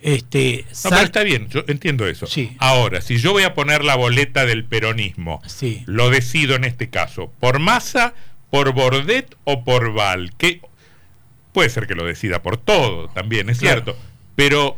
Este, 0.00 0.64
No, 0.84 0.90
pero 0.90 1.02
está 1.02 1.24
bien, 1.24 1.48
yo 1.48 1.64
entiendo 1.66 2.06
eso. 2.06 2.28
Sí. 2.28 2.52
Ahora, 2.58 3.00
si 3.00 3.16
yo 3.18 3.32
voy 3.32 3.42
a 3.42 3.52
poner 3.54 3.82
la 3.82 3.96
boleta 3.96 4.46
del 4.46 4.64
peronismo, 4.64 5.42
Sí. 5.46 5.82
lo 5.86 6.08
decido 6.10 6.54
en 6.54 6.62
este 6.62 6.88
caso, 6.88 7.32
por 7.40 7.58
Massa, 7.58 8.14
por 8.48 8.72
Bordet 8.74 9.34
o 9.42 9.64
por 9.64 9.92
Val, 9.92 10.34
que 10.38 10.60
puede 11.52 11.68
ser 11.70 11.88
que 11.88 11.96
lo 11.96 12.04
decida 12.04 12.42
por 12.42 12.58
todo 12.58 13.08
también, 13.08 13.50
es 13.50 13.58
Claro. 13.58 13.82
cierto, 13.82 14.00
pero 14.36 14.76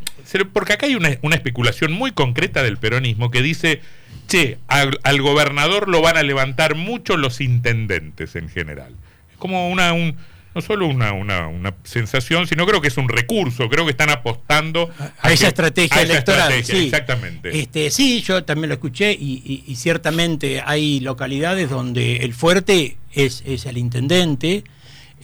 porque 0.52 0.72
acá 0.72 0.86
hay 0.86 0.94
una, 0.94 1.18
una 1.22 1.34
especulación 1.36 1.92
muy 1.92 2.12
concreta 2.12 2.62
del 2.62 2.78
peronismo 2.78 3.30
que 3.30 3.42
dice, 3.42 3.80
che, 4.28 4.58
al, 4.68 4.98
al 5.02 5.20
gobernador 5.20 5.88
lo 5.88 6.00
van 6.00 6.16
a 6.16 6.22
levantar 6.22 6.74
mucho 6.74 7.16
los 7.16 7.40
intendentes 7.40 8.36
en 8.36 8.48
general. 8.48 8.94
Es 9.32 9.36
como 9.38 9.68
una... 9.70 9.92
Un, 9.92 10.16
no 10.54 10.62
solo 10.62 10.86
una, 10.86 11.12
una, 11.12 11.46
una 11.46 11.74
sensación, 11.84 12.46
sino 12.48 12.66
creo 12.66 12.80
que 12.80 12.88
es 12.88 12.96
un 12.96 13.08
recurso, 13.08 13.68
creo 13.68 13.84
que 13.84 13.90
están 13.92 14.10
apostando 14.10 14.90
a 15.20 15.30
esa 15.30 15.44
que- 15.44 15.48
estrategia 15.48 15.96
a 15.98 16.02
esa 16.02 16.12
electoral. 16.14 16.40
estrategia, 16.52 16.74
sí. 16.74 16.84
Exactamente. 16.86 17.58
Este, 17.60 17.90
sí, 17.90 18.22
yo 18.22 18.42
también 18.44 18.68
lo 18.70 18.74
escuché 18.74 19.12
y, 19.12 19.42
y- 19.44 19.64
y 19.70 19.76
ciertamente 19.76 20.62
hay 20.64 21.00
localidades 21.00 21.68
donde 21.70 22.16
el 22.18 22.32
fuerte 22.34 22.96
es, 23.12 23.44
es 23.46 23.66
el 23.66 23.76
intendente. 23.76 24.64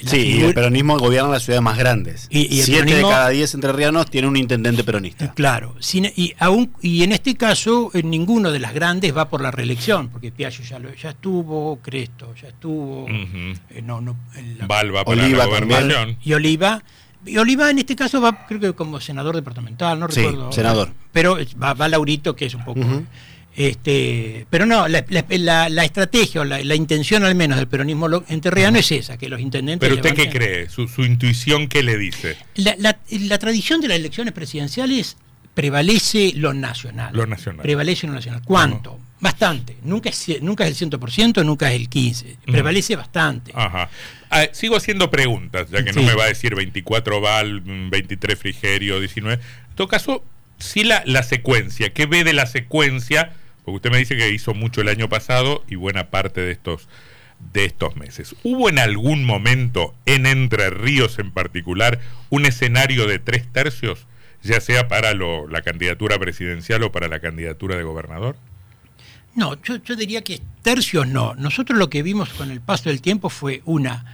La 0.02 0.10
Sí, 0.10 0.16
y 0.18 0.40
el 0.42 0.54
peronismo 0.54 0.98
gobierna 0.98 1.30
las 1.30 1.44
ciudades 1.44 1.62
más 1.62 1.78
grandes. 1.78 2.26
Y- 2.30 2.52
y 2.54 2.60
el 2.60 2.64
Siete 2.66 2.82
peronismo- 2.84 3.08
de 3.08 3.14
cada 3.14 3.28
diez 3.30 3.54
entrerrianos 3.54 4.10
tiene 4.10 4.28
un 4.28 4.36
intendente 4.36 4.82
peronista. 4.84 5.32
Claro, 5.34 5.74
sin- 5.80 6.12
y, 6.16 6.34
aún, 6.38 6.72
y 6.82 7.02
en 7.04 7.12
este 7.12 7.36
caso 7.36 7.90
eh, 7.94 8.02
ninguno 8.02 8.50
de 8.50 8.58
las 8.58 8.74
grandes 8.74 9.16
va 9.16 9.28
por 9.28 9.40
la 9.40 9.50
reelección, 9.50 10.08
porque 10.08 10.32
Piaggio 10.32 10.64
ya, 10.64 10.78
lo, 10.78 10.92
ya 10.94 11.10
estuvo, 11.10 11.78
Cresto 11.80 12.34
ya 12.40 12.48
estuvo, 12.48 13.06
eh, 13.08 13.54
no, 13.82 14.00
no, 14.00 14.16
la- 14.58 14.66
Balba 14.66 15.04
para 15.04 15.22
Oliva 15.22 15.38
la 15.38 15.44
gobernación. 15.46 16.16
y 16.24 16.32
Oliva. 16.32 16.82
Y 17.26 17.38
Oliva 17.38 17.70
en 17.70 17.78
este 17.78 17.96
caso 17.96 18.20
va, 18.20 18.44
creo 18.46 18.60
que 18.60 18.72
como 18.74 19.00
senador 19.00 19.34
departamental, 19.34 19.98
no 19.98 20.08
Sí, 20.10 20.20
recuerdo. 20.20 20.52
senador. 20.52 20.90
Pero 21.10 21.38
va, 21.62 21.72
va 21.72 21.88
Laurito, 21.88 22.36
que 22.36 22.44
es 22.46 22.54
un 22.54 22.64
poco. 22.66 22.80
Este 23.56 24.46
Pero 24.50 24.66
no, 24.66 24.88
la, 24.88 25.04
la- 25.08 25.84
estrategia 25.84 26.40
o 26.40 26.44
la, 26.44 26.62
la 26.62 26.74
intención 26.74 27.24
al 27.24 27.34
menos 27.34 27.58
del 27.58 27.68
peronismo 27.68 28.08
lo- 28.08 28.24
enterriano 28.28 28.78
es 28.78 28.90
esa, 28.92 29.16
que 29.16 29.28
los 29.28 29.40
intendentes. 29.40 29.88
Pero 29.88 30.00
usted 30.00 30.14
qué 30.14 30.28
cree, 30.30 30.68
su, 30.68 30.88
su 30.88 31.04
intuición 31.04 31.68
qué 31.68 31.82
le 31.82 31.96
dice. 31.98 32.36
La, 32.56 33.38
tradición 33.38 33.80
de 33.80 33.88
las 33.88 33.98
elecciones 33.98 34.32
presidenciales 34.34 35.16
prevalece 35.54 36.32
lo 36.34 36.52
nacional. 36.52 37.14
Lo 37.14 37.26
nacional. 37.26 37.62
Prevalece 37.62 38.06
lo 38.06 38.12
nacional. 38.14 38.42
¿Cuánto? 38.44 38.98
Bastante. 39.20 39.76
Nunca 39.84 40.10
es, 40.10 40.42
nunca 40.42 40.66
es 40.66 40.82
el 40.82 40.90
100%, 40.90 41.44
nunca 41.44 41.72
es 41.72 41.80
el 41.80 41.88
15%. 41.88 42.36
Prevalece 42.46 42.96
bastante. 42.96 43.52
Ajá. 43.54 43.88
Ah, 44.30 44.46
sigo 44.52 44.76
haciendo 44.76 45.10
preguntas, 45.10 45.68
ya 45.70 45.84
que 45.84 45.92
no 45.92 46.02
me 46.02 46.14
va 46.14 46.24
a 46.24 46.28
decir 46.28 46.54
24 46.56 47.20
Val, 47.20 47.62
mm, 47.62 47.90
23 47.90 48.38
Frigerio, 48.38 48.98
19. 48.98 49.40
En 49.70 49.74
todo 49.76 49.86
caso, 49.86 50.24
sí 50.58 50.82
la, 50.82 51.02
la 51.06 51.22
secuencia, 51.22 51.92
¿qué 51.92 52.06
ve 52.06 52.24
de 52.24 52.32
la 52.32 52.46
secuencia? 52.46 53.32
Porque 53.64 53.76
usted 53.76 53.90
me 53.90 53.98
dice 53.98 54.16
que 54.16 54.30
hizo 54.30 54.54
mucho 54.54 54.80
el 54.80 54.88
año 54.88 55.08
pasado 55.08 55.64
y 55.68 55.76
buena 55.76 56.10
parte 56.10 56.40
de 56.40 56.52
estos 56.52 56.88
de 57.52 57.64
estos 57.66 57.96
meses. 57.96 58.34
¿Hubo 58.42 58.70
en 58.70 58.78
algún 58.78 59.24
momento, 59.24 59.94
en 60.06 60.24
Entre 60.24 60.70
Ríos 60.70 61.18
en 61.18 61.30
particular, 61.30 62.00
un 62.30 62.46
escenario 62.46 63.06
de 63.06 63.18
tres 63.18 63.46
tercios, 63.52 64.06
ya 64.42 64.60
sea 64.60 64.88
para 64.88 65.12
lo- 65.12 65.46
la 65.48 65.60
candidatura 65.60 66.18
presidencial 66.18 66.82
o 66.84 66.92
para 66.92 67.08
la 67.08 67.20
candidatura 67.20 67.76
de 67.76 67.82
gobernador? 67.82 68.36
No, 69.34 69.60
yo, 69.62 69.76
yo 69.82 69.96
diría 69.96 70.22
que 70.22 70.40
tercios 70.62 71.06
no. 71.06 71.34
Nosotros 71.34 71.78
lo 71.78 71.90
que 71.90 72.02
vimos 72.02 72.30
con 72.30 72.50
el 72.50 72.60
paso 72.62 72.88
del 72.88 73.02
tiempo 73.02 73.28
fue 73.28 73.60
una 73.66 74.04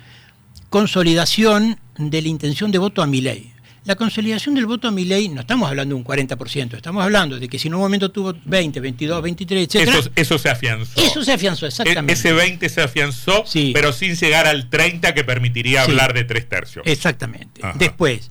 consolidación 0.70 1.78
de 1.98 2.22
la 2.22 2.28
intención 2.28 2.72
de 2.72 2.78
voto 2.78 3.02
a 3.02 3.06
mi 3.06 3.20
ley. 3.20 3.52
La 3.86 3.96
consolidación 3.96 4.54
del 4.54 4.66
voto 4.66 4.88
a 4.88 4.90
mi 4.90 5.04
ley, 5.06 5.28
no 5.30 5.40
estamos 5.40 5.68
hablando 5.68 5.94
de 5.94 6.00
un 6.00 6.04
40%, 6.04 6.74
estamos 6.76 7.02
hablando 7.02 7.38
de 7.40 7.48
que 7.48 7.58
si 7.58 7.68
en 7.68 7.74
un 7.74 7.80
momento 7.80 8.10
tuvo 8.10 8.34
20, 8.44 8.78
22, 8.78 9.22
23, 9.22 9.64
etcétera, 9.66 9.98
Eso, 9.98 10.10
eso 10.14 10.38
se 10.38 10.50
afianzó. 10.50 11.00
eso 11.00 11.24
se 11.24 11.32
afianzó 11.32 11.64
E- 11.64 11.68
exactamente. 11.70 12.12
Ese 12.12 12.32
20 12.34 12.68
se 12.68 12.82
afianzó, 12.82 13.44
Sí. 13.46 13.70
pero 13.74 13.92
sin 13.94 14.14
llegar 14.16 14.46
al 14.46 14.68
30 14.68 15.14
que 15.14 15.24
permitiría 15.24 15.84
Sí. 15.84 15.90
hablar 15.92 16.12
de 16.12 16.24
tres 16.24 16.46
tercios. 16.48 16.86
Exactamente. 16.86 17.60
Ajá. 17.64 17.76
Después, 17.78 18.30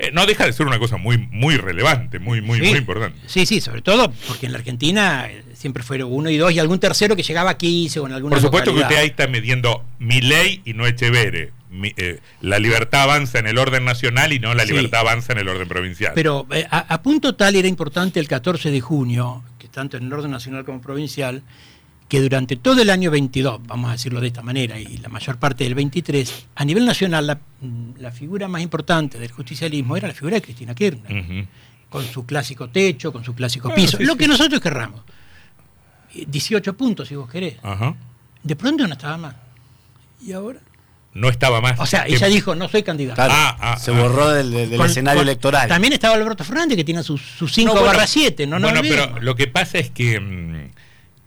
Eh, 0.00 0.12
no 0.12 0.26
deja 0.26 0.46
de 0.46 0.52
ser 0.52 0.64
una 0.64 0.78
cosa 0.78 0.96
muy, 0.96 1.18
muy 1.18 1.56
relevante, 1.56 2.20
muy, 2.20 2.40
muy, 2.40 2.60
Sí. 2.60 2.66
muy 2.68 2.78
importante. 2.78 3.18
Sí, 3.26 3.46
sí, 3.46 3.60
sobre 3.60 3.82
todo 3.82 4.12
porque 4.28 4.46
en 4.46 4.52
la 4.52 4.58
Argentina 4.58 5.26
eh, 5.28 5.42
siempre 5.54 5.82
fueron 5.82 6.12
uno 6.12 6.30
y 6.30 6.36
dos 6.36 6.52
y 6.52 6.60
algún 6.60 6.78
tercero 6.78 7.16
que 7.16 7.24
llegaba 7.24 7.50
a 7.50 7.58
15 7.58 7.98
o 7.98 8.06
en 8.06 8.12
alguna 8.12 8.36
Por 8.36 8.40
supuesto 8.42 8.72
que 8.72 8.80
usted 8.82 8.94
ahí 8.94 9.08
está 9.08 9.26
midiendo 9.26 9.84
mi 9.98 10.20
ley 10.20 10.62
y 10.64 10.74
no 10.74 10.86
Echevere. 10.86 11.50
Mi- 11.70 11.92
eh, 11.96 12.20
la 12.40 12.58
libertad 12.58 13.02
avanza 13.02 13.38
en 13.38 13.46
el 13.46 13.58
orden 13.58 13.84
nacional 13.84 14.32
y 14.32 14.38
no 14.38 14.54
la 14.54 14.64
Sí. 14.64 14.70
libertad 14.72 15.00
avanza 15.00 15.32
en 15.32 15.38
el 15.40 15.48
orden 15.48 15.68
provincial. 15.68 16.12
Pero 16.14 16.46
eh, 16.50 16.66
a, 16.70 16.78
a 16.94 17.02
punto 17.02 17.34
tal 17.34 17.56
era 17.56 17.68
importante 17.68 18.20
el 18.20 18.28
14 18.28 18.70
de 18.70 18.80
junio, 18.80 19.42
que 19.58 19.68
tanto 19.68 19.96
en 19.96 20.04
el 20.04 20.12
orden 20.12 20.30
nacional 20.30 20.64
como 20.64 20.80
provincial, 20.80 21.42
que 22.08 22.22
durante 22.22 22.56
todo 22.56 22.80
el 22.80 22.88
año 22.88 23.10
22, 23.10 23.60
vamos 23.66 23.90
a 23.90 23.92
decirlo 23.92 24.20
de 24.22 24.28
esta 24.28 24.40
manera, 24.42 24.78
y 24.80 24.96
la 24.96 25.10
mayor 25.10 25.36
parte 25.38 25.64
del 25.64 25.74
23, 25.74 26.46
a 26.54 26.64
nivel 26.64 26.86
nacional 26.86 27.26
la, 27.26 27.34
mm, 27.60 27.98
la 27.98 28.10
figura 28.12 28.48
más 28.48 28.62
importante 28.62 29.18
del 29.18 29.30
justicialismo 29.30 29.94
era 29.94 30.08
la 30.08 30.14
figura 30.14 30.36
de 30.36 30.42
Cristina 30.42 30.74
Kirchner, 30.74 31.46
con 31.90 32.04
su 32.06 32.24
clásico 32.24 32.70
techo, 32.70 33.12
con 33.12 33.24
su 33.24 33.34
clásico 33.34 33.68
Bueno, 33.68 33.82
piso, 33.82 33.98
sí, 33.98 34.04
lo 34.04 34.12
sí. 34.14 34.18
que 34.20 34.28
nosotros 34.28 34.58
querramos. 34.60 35.02
Eh, 36.14 36.24
18 36.26 36.74
puntos, 36.78 37.08
si 37.08 37.14
vos 37.14 37.28
querés. 37.28 37.56
De 38.42 38.56
pronto 38.56 38.86
no 38.86 38.94
estaba 38.94 39.18
más. 39.18 39.34
¿Y 40.22 40.32
ahora? 40.32 40.60
No 41.18 41.28
estaba 41.28 41.60
más. 41.60 41.78
O 41.80 41.86
sea, 41.86 42.04
que- 42.04 42.14
ella 42.14 42.26
dijo, 42.28 42.54
no 42.54 42.68
soy 42.68 42.82
candidato. 42.82 43.16
Claro, 43.16 43.32
Ah, 43.34 43.56
ah, 43.60 43.78
se 43.78 43.90
ah. 43.90 43.94
borró 44.00 44.30
del, 44.30 44.50
del- 44.52 44.70
del 44.70 44.78
Con- 44.78 44.88
escenario 44.90 45.20
con- 45.20 45.28
electoral. 45.28 45.68
También 45.68 45.92
estaba 45.92 46.14
Alberto 46.14 46.44
Fernández, 46.44 46.76
que 46.76 46.84
tiene 46.84 47.02
sus 47.02 47.20
5 47.38 47.74
No, 47.74 47.80
bueno, 47.80 47.86
barra 47.86 48.06
7, 48.06 48.46
no 48.46 48.60
Bueno, 48.60 48.80
pero 48.82 49.18
lo 49.20 49.34
que 49.34 49.46
pasa 49.48 49.78
es 49.78 49.90
que, 49.90 50.20
mm, 50.20 50.70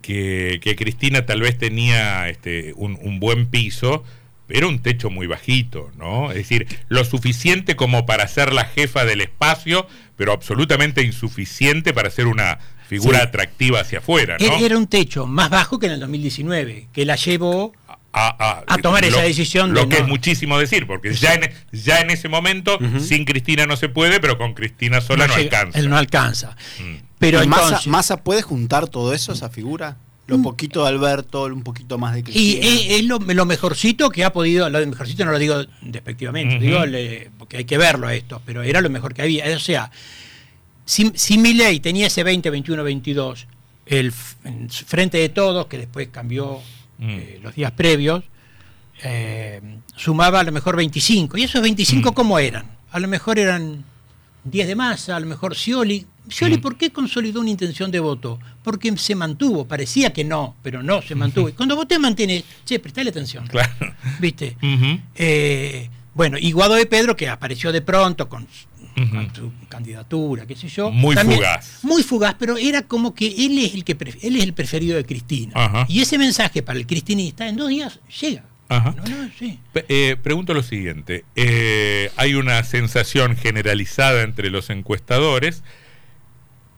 que, 0.01 0.59
que 0.61 0.75
Cristina 0.75 1.25
tal 1.25 1.41
vez 1.41 1.57
tenía 1.57 2.27
este, 2.29 2.73
un, 2.75 2.97
un 3.01 3.19
buen 3.19 3.47
piso, 3.47 4.03
pero 4.47 4.67
un 4.67 4.79
techo 4.81 5.09
muy 5.09 5.27
bajito, 5.27 5.91
¿no? 5.97 6.31
Es 6.31 6.37
decir, 6.37 6.67
lo 6.89 7.05
suficiente 7.05 7.75
como 7.75 8.05
para 8.05 8.27
ser 8.27 8.51
la 8.53 8.65
jefa 8.65 9.05
del 9.05 9.21
espacio, 9.21 9.87
pero 10.17 10.33
absolutamente 10.33 11.03
insuficiente 11.03 11.93
para 11.93 12.09
ser 12.09 12.27
una 12.27 12.59
figura 12.87 13.19
Sí. 13.19 13.23
atractiva 13.27 13.79
hacia 13.79 13.99
afuera, 13.99 14.35
¿no? 14.39 14.45
Era- 14.45 14.59
Era 14.59 14.77
un 14.77 14.87
techo 14.87 15.25
más 15.25 15.49
bajo 15.49 15.79
que 15.79 15.85
en 15.85 15.93
el 15.93 15.99
2019, 16.01 16.87
que 16.91 17.05
la 17.05 17.15
llevó 17.15 17.71
a, 18.13 18.63
A 18.67 18.77
tomar 18.79 19.03
esa 19.05 19.21
decisión 19.21 19.73
Lo 19.73 19.81
de 19.81 19.89
que 19.89 19.95
no- 19.99 20.01
es 20.03 20.07
muchísimo 20.09 20.59
decir, 20.59 20.85
porque 20.87 21.13
ya 21.13 21.33
en, 21.35 21.49
ya 21.71 22.01
en 22.01 22.09
ese 22.09 22.27
momento, 22.29 22.77
sin 22.99 23.25
Cristina 23.25 23.65
no 23.65 23.77
se 23.77 23.87
puede, 23.89 24.19
pero 24.19 24.37
con 24.37 24.53
Cristina 24.53 24.99
sola 25.01 25.27
no, 25.27 25.35
llega- 25.37 25.59
alcanza. 25.59 25.79
Él 25.79 25.89
no 25.89 25.97
alcanza. 25.97 26.55
Mm. 26.79 26.95
Pero 27.19 27.43
¿Y 27.43 27.47
Massa, 27.47 27.63
entonces, 27.63 27.87
Massa 27.87 28.17
puede 28.23 28.41
juntar 28.41 28.87
todo 28.89 29.13
eso, 29.13 29.31
esa 29.31 29.49
figura? 29.49 29.97
Lo 30.27 30.41
poquito 30.41 30.83
de 30.83 30.89
Alberto, 30.89 31.43
un 31.45 31.61
poquito 31.61 31.97
más 31.97 32.13
de 32.13 32.19
y 32.19 32.23
Cristina. 32.23 32.65
es, 32.65 32.99
es 32.99 33.03
lo, 33.05 33.19
lo 33.19 33.45
mejorcito 33.45 34.09
que 34.09 34.23
ha 34.23 34.31
podido, 34.31 34.69
lo 34.69 34.79
de 34.79 34.85
mejorcito 34.85 35.25
no 35.25 35.31
lo 35.31 35.39
digo 35.39 35.65
despectivamente, 35.81 36.57
digo 36.59 36.85
le- 36.85 37.29
porque 37.37 37.57
hay 37.57 37.65
que 37.65 37.77
verlo 37.77 38.07
a 38.07 38.13
esto, 38.15 38.41
pero 38.45 38.63
era 38.63 38.79
lo 38.81 38.89
mejor 38.89 39.13
que 39.13 39.23
había. 39.23 39.45
O 39.55 39.59
sea, 39.59 39.91
si, 40.85 41.11
si 41.15 41.37
Milei 41.37 41.79
tenía 41.81 42.07
ese 42.07 42.23
20, 42.23 42.49
21, 42.49 42.81
22, 42.83 43.47
el 43.85 44.11
frente 44.13 45.17
de 45.17 45.29
todos, 45.29 45.65
que 45.67 45.77
después 45.77 46.07
cambió 46.11 46.61
Mm. 47.01 47.09
eh, 47.09 47.39
los 47.43 47.53
días 47.55 47.71
previos, 47.73 48.23
eh, 49.03 49.59
sumaba 49.95 50.39
a 50.39 50.43
lo 50.43 50.51
mejor 50.51 50.75
25. 50.77 51.37
¿Y 51.37 51.43
esos 51.43 51.61
25 51.61 52.11
Mm. 52.11 52.13
cómo 52.13 52.39
eran? 52.39 52.65
A 52.91 52.99
lo 52.99 53.07
mejor 53.07 53.39
eran 53.39 53.83
10 54.43 54.67
de 54.67 54.75
masa, 54.75 55.15
a 55.15 55.19
lo 55.19 55.25
mejor 55.27 55.55
Scioli. 55.55 56.05
Scioli, 56.29 56.57
Mm. 56.57 56.61
¿por 56.61 56.77
qué 56.77 56.91
consolidó 56.91 57.41
una 57.41 57.49
intención 57.49 57.89
de 57.91 57.99
voto? 57.99 58.39
Porque 58.63 58.95
se 58.97 59.15
mantuvo, 59.15 59.65
parecía 59.67 60.13
que 60.13 60.23
no, 60.23 60.55
pero 60.61 60.83
no, 60.83 61.01
se 61.01 61.15
mantuvo. 61.15 61.49
Y 61.49 61.53
cuando 61.53 61.75
vos 61.75 61.87
te 61.87 61.97
mantienes, 61.97 62.43
che, 62.63 62.79
prestale 62.79 63.09
atención. 63.09 63.47
Claro. 63.47 63.73
¿Viste? 64.19 64.55
Eh, 65.15 65.89
bueno, 66.13 66.37
y 66.39 66.51
Guado 66.51 66.75
de 66.75 66.85
Pedro, 66.85 67.15
que 67.15 67.27
apareció 67.27 67.71
de 67.71 67.81
pronto 67.81 68.29
con, 68.29 68.47
con 68.95 69.33
su 69.35 69.51
candidatura, 69.69 70.45
qué 70.45 70.55
sé 70.55 70.67
yo. 70.67 70.91
Muy 70.91 71.15
fugaz. 71.15 71.79
Muy 71.83 72.03
fugaz, 72.03 72.35
pero 72.37 72.57
era 72.57 72.83
como 72.83 73.13
que 73.15 73.27
él 73.45 73.57
es 73.59 73.73
el 73.73 73.83
que 73.83 73.97
él 74.21 74.35
es 74.35 74.43
el 74.43 74.53
preferido 74.53 74.95
de 74.97 75.05
Cristina. 75.05 75.85
Y 75.87 76.01
ese 76.01 76.17
mensaje 76.17 76.61
para 76.61 76.77
el 76.79 76.85
cristinista 76.87 77.47
en 77.47 77.57
dos 77.57 77.69
días 77.69 77.99
llega. 78.21 78.43
Ajá. 78.69 78.95
No, 78.95 79.03
no, 79.05 79.29
sí. 79.37 79.59
Pe- 79.73 79.85
eh, 79.89 80.15
pregunto 80.21 80.53
lo 80.53 80.63
siguiente. 80.63 81.25
Eh, 81.35 82.09
hay 82.15 82.35
una 82.35 82.63
sensación 82.63 83.35
generalizada 83.35 84.21
entre 84.21 84.49
los 84.49 84.69
encuestadores 84.69 85.61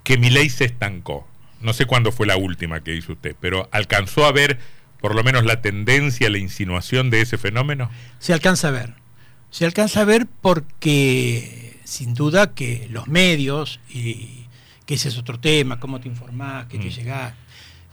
que 0.03 0.17
mi 0.17 0.29
ley 0.31 0.49
se 0.49 0.65
estancó. 0.65 1.27
No 1.61 1.71
sé 1.73 1.85
cuándo 1.85 2.11
fue 2.11 2.25
la 2.27 2.35
última 2.35 2.83
que 2.83 2.95
hizo 2.95 3.13
usted, 3.13 3.35
pero 3.39 3.69
¿alcanzó 3.71 4.25
a 4.25 4.31
ver 4.31 4.59
por 4.99 5.15
lo 5.15 5.23
menos 5.23 5.45
la 5.45 5.61
tendencia, 5.61 6.29
la 6.29 6.39
insinuación 6.39 7.09
de 7.09 7.21
ese 7.21 7.37
fenómeno? 7.37 7.89
Se 8.19 8.33
alcanza 8.33 8.69
a 8.69 8.71
ver. 8.71 8.95
Se 9.51 9.65
alcanza 9.65 10.01
a 10.01 10.05
ver 10.05 10.25
porque 10.41 11.62
sin 11.83 12.13
duda 12.13 12.53
que 12.53 12.87
los 12.89 13.07
medios, 13.07 13.79
y 13.89 14.45
que 14.85 14.95
ese 14.95 15.09
es 15.09 15.17
otro 15.17 15.39
tema, 15.39 15.79
cómo 15.79 15.99
te 15.99 16.07
informás, 16.07 16.65
qué 16.67 16.77
te 16.77 16.87
Mm. 16.87 16.91
llegás, 16.91 17.33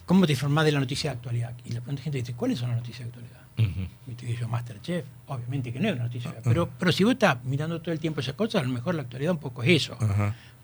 cómo 0.07 0.27
te 0.27 0.33
informás 0.33 0.65
de 0.65 0.73
la 0.73 0.81
noticia 0.81 1.11
de 1.11 1.17
actualidad. 1.17 1.53
Y 1.65 1.73
la 1.73 1.81
gente 1.83 2.19
dice, 2.19 2.35
¿cuáles 2.35 2.59
son 2.59 2.69
las 2.71 2.79
noticias 2.79 3.01
de 3.01 3.05
actualidad? 3.07 3.41
Ujú. 3.59 3.87
Viste 4.07 4.27
que 4.27 4.37
yo 4.37 4.49
Masterchef, 4.49 5.05
obviamente 5.27 5.73
que 5.73 5.81
no 5.81 5.89
es 5.89 5.95
una 5.95 6.05
noticia, 6.05 6.35
pero, 6.43 6.69
pero 6.79 6.93
si 6.93 7.05
vos 7.05 7.13
estás 7.13 7.45
mirando 7.45 7.81
todo 7.81 7.93
el 7.93 8.01
tiempo 8.01 8.21
esas 8.21 8.35
cosas, 8.35 8.63
a 8.63 8.65
lo 8.65 8.71
mejor 8.73 8.95
la 8.95 9.03
actualidad 9.03 9.33
un 9.33 9.39
poco 9.39 9.63
es 9.63 9.83
eso. 9.83 9.99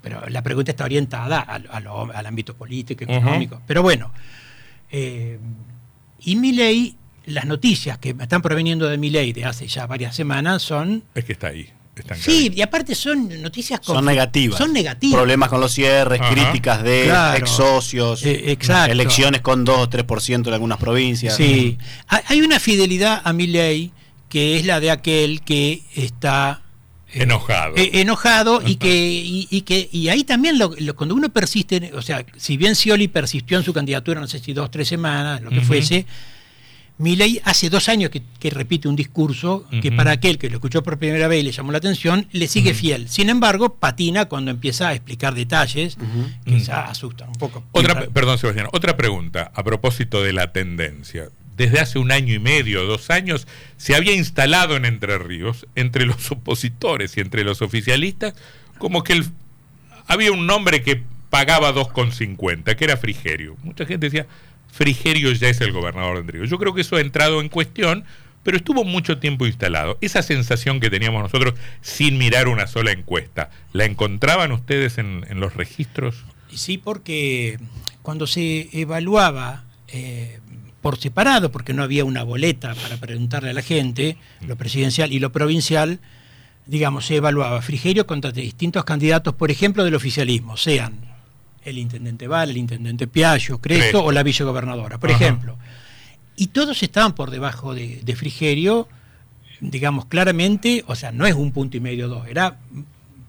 Pero 0.03 0.27
la 0.29 0.43
pregunta 0.43 0.71
está 0.71 0.85
orientada 0.85 1.41
al, 1.41 1.69
a 1.71 1.81
lo- 1.81 2.11
al 2.13 2.27
ámbito 2.27 2.55
político, 2.57 3.05
económico. 3.05 3.61
Pero 3.67 3.83
bueno, 3.83 4.13
eh, 4.91 5.39
y 6.21 6.37
mi 6.37 6.53
ley, 6.53 6.97
las 7.27 7.45
noticias 7.45 7.99
que 7.99 8.11
están 8.19 8.41
proveniendo 8.41 8.89
de 8.89 8.99
mi 8.99 9.11
ley 9.11 9.33
de 9.33 9.45
hace 9.45 9.67
ya 9.67 9.87
varias 9.87 10.15
semanas 10.15 10.63
son... 10.63 11.03
Es 11.15 11.25
que 11.25 11.33
está 11.33 11.49
ahí. 11.49 11.69
Sí, 12.21 12.53
y 12.55 12.61
aparte 12.61 12.95
son 12.95 13.41
noticias... 13.41 13.81
Son 13.83 14.05
negativas. 14.05 14.59
Son 14.59 14.73
negativas. 14.73 15.17
Problemas 15.17 15.49
con 15.49 15.61
los 15.61 15.73
cierres, 15.73 16.21
Ajá. 16.21 16.31
críticas 16.31 16.83
de 16.83 17.05
Claro. 17.05 17.39
ex 17.39 17.51
socios, 17.51 18.23
Eh, 18.25 18.53
exacto. 18.53 18.93
elecciones 18.93 19.41
con 19.41 19.65
2 19.65 19.79
o 19.79 19.89
3% 19.89 20.49
en 20.49 20.53
algunas 20.55 20.79
provincias. 20.79 21.35
Sí, 21.37 21.79
Ha- 22.09 22.23
hay 22.27 22.43
una 22.43 22.61
fidelidad 22.61 23.23
a 23.25 23.33
mi 23.33 23.47
ley 23.47 23.93
que 24.29 24.57
es 24.59 24.67
la 24.67 24.79
de 24.81 24.91
aquel 24.91 25.41
que 25.41 25.83
está 25.95 26.61
eh, 27.13 27.23
Enojado. 27.23 27.77
eh, 27.77 27.91
enojado 27.95 28.61
y 28.67 28.77
que 28.77 28.95
y, 28.95 29.47
y 29.51 29.63
que 29.63 29.89
y 29.91 30.09
ahí 30.09 30.25
también 30.25 30.59
lo- 30.59 30.75
lo- 30.79 30.97
cuando 30.97 31.15
uno 31.15 31.29
persiste, 31.31 31.93
o 31.95 32.03
sea, 32.03 32.27
si 32.37 32.57
bien 32.59 32.75
Scioli 32.77 33.09
persistió 33.09 33.57
en 33.57 33.65
su 33.65 33.73
candidatura, 33.73 34.21
no 34.21 34.27
sé 34.27 34.39
si 34.41 34.53
dos 34.53 34.71
tres 34.71 34.89
semanas, 34.89 35.41
lo 35.41 35.49
que 35.51 35.61
fuese, 35.63 36.05
Milei 36.99 37.41
hace 37.45 37.69
dos 37.69 37.89
años 37.91 38.11
que, 38.11 38.23
que 38.41 38.49
repite 38.49 38.89
un 38.89 38.97
discurso 38.97 39.67
que 39.83 39.93
para 39.93 40.13
aquel 40.13 40.39
que 40.39 40.49
lo 40.49 40.57
escuchó 40.57 40.83
por 40.83 40.99
primera 40.99 41.29
vez 41.29 41.41
y 41.41 41.43
le 41.45 41.53
llamó 41.53 41.71
la 41.73 41.79
atención, 41.79 42.27
le 42.33 42.49
sigue 42.49 42.73
fiel. 42.73 43.09
Sin 43.11 43.29
embargo, 43.29 43.75
patina 43.75 44.25
cuando 44.27 44.51
empieza 44.51 44.89
a 44.89 44.95
explicar 44.95 45.35
detalles 45.35 45.97
que 46.45 46.55
Ujú. 46.55 46.59
ya 46.65 46.87
asustan 46.87 47.29
un 47.29 47.35
poco. 47.35 47.63
Otra, 47.73 48.01
pe- 48.01 48.09
perdón, 48.11 48.39
Sebastián, 48.39 48.69
otra 48.73 48.97
pregunta 48.97 49.51
a 49.55 49.63
propósito 49.63 50.23
de 50.23 50.33
la 50.33 50.53
tendencia. 50.53 51.29
Desde 51.57 51.81
hace 51.81 51.99
un 51.99 52.13
año 52.13 52.33
y 52.35 52.39
medio, 52.39 52.85
dos 52.85 53.11
años, 53.11 53.47
se 53.77 53.95
había 53.95 54.15
instalado 54.15 54.77
en 54.77 54.85
Entre 54.87 55.19
Ríos, 55.19 55.67
entre 55.75 56.07
los 56.07 56.31
opositores 56.31 57.17
y 57.17 57.21
entre 57.21 57.45
los 57.45 57.61
oficialistas, 57.61 58.35
como 58.79 59.03
que 59.03 59.13
el- 59.13 59.27
había 60.07 60.33
un 60.33 60.47
nombre 60.47 60.83
que 60.83 61.03
pagaba 61.29 61.75
2,50, 61.75 62.75
que 62.77 62.85
era 62.85 62.97
Frigerio. 62.97 63.57
Mucha 63.63 63.85
gente 63.85 64.07
decía, 64.07 64.27
Frigerio 64.77 65.33
ya 65.33 65.49
es 65.49 65.61
el 65.63 65.73
gobernador 65.73 66.15
de 66.15 66.21
Entre 66.21 66.39
Ríos. 66.39 66.51
Yo 66.51 66.59
creo 66.59 66.75
que 66.75 66.83
eso 66.83 66.97
ha 66.97 67.01
entrado 67.01 67.41
en 67.41 67.49
cuestión, 67.49 68.05
pero 68.43 68.59
estuvo 68.59 68.85
mucho 68.85 69.19
tiempo 69.19 69.47
instalado. 69.47 69.97
Esa 70.03 70.23
sensación 70.23 70.81
que 70.81 70.91
teníamos 70.91 71.23
nosotros 71.23 71.55
sin 71.81 72.19
mirar 72.19 72.47
una 72.47 72.67
sola 72.67 72.93
encuesta, 72.93 73.49
¿la 73.73 73.87
encontraban 73.87 74.53
ustedes 74.53 74.99
en, 74.99 75.25
en 75.31 75.41
los 75.41 75.55
registros? 75.55 76.25
Sí, 76.53 76.77
porque 76.77 77.59
cuando 78.03 78.27
se 78.27 78.69
evaluaba 78.79 79.65
eh, 79.89 80.41
por 80.83 80.99
separado, 80.99 81.51
porque 81.51 81.73
no 81.73 81.83
había 81.83 82.05
una 82.05 82.23
boleta 82.23 82.75
para 82.75 82.99
preguntarle 82.99 83.51
a 83.51 83.55
la 83.55 83.63
gente, 83.63 84.19
lo 84.47 84.57
presidencial 84.57 85.11
y 85.11 85.21
lo 85.21 85.33
provincial, 85.33 86.01
digamos, 86.67 87.07
se 87.07 87.17
evaluaba 87.17 87.63
Frigerio 87.63 88.07
contra 88.07 88.31
distintos 88.31 88.85
candidatos, 88.85 89.35
por 89.35 89.51
ejemplo, 89.51 89.85
del 89.85 89.95
oficialismo, 89.95 90.59
sean 90.59 91.16
el 91.67 91.79
intendente 91.79 92.27
Val, 92.29 92.51
el 92.51 92.57
intendente 92.57 93.07
Piaggio, 93.07 93.59
Cresto, 93.61 93.83
Cresto. 93.83 94.05
o 94.05 94.13
la 94.13 94.23
vicegobernadora, 94.23 94.99
por 94.99 95.11
Ajá. 95.11 95.23
ejemplo. 95.25 95.59
Y 96.37 96.49
todos 96.49 96.83
estaban 96.83 97.15
por 97.15 97.31
debajo 97.31 97.75
de, 97.75 98.01
de 98.03 98.17
Frigerio, 98.17 98.89
digamos 99.61 100.05
claramente, 100.07 100.85
o 100.87 100.95
sea, 100.95 101.13
no 101.13 101.27
es 101.27 101.35
un 101.35 101.53
punto 101.53 101.77
y 101.77 101.81
medio, 101.81 102.09
dos, 102.09 102.27
era 102.29 102.59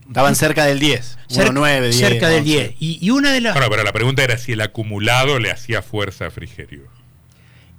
Estaban 0.08 0.36
cerca 0.36 0.66
del 0.66 0.80
10, 0.80 1.18
cer- 1.30 1.50
1,9, 1.52 1.82
10. 1.82 1.96
cerca 1.98 2.30
del 2.30 2.40
11. 2.44 2.50
10. 2.50 2.76
Y, 2.80 3.00
y 3.06 3.10
una 3.10 3.32
de 3.34 3.42
las... 3.42 3.54
Bueno, 3.56 3.70
pero 3.70 3.84
la 3.84 3.92
pregunta 3.92 4.24
era 4.24 4.38
si 4.38 4.54
el 4.54 4.62
acumulado 4.62 5.38
le 5.40 5.52
hacía 5.52 5.82
fuerza 5.82 6.28
a 6.28 6.32
Frigerio. 6.32 6.84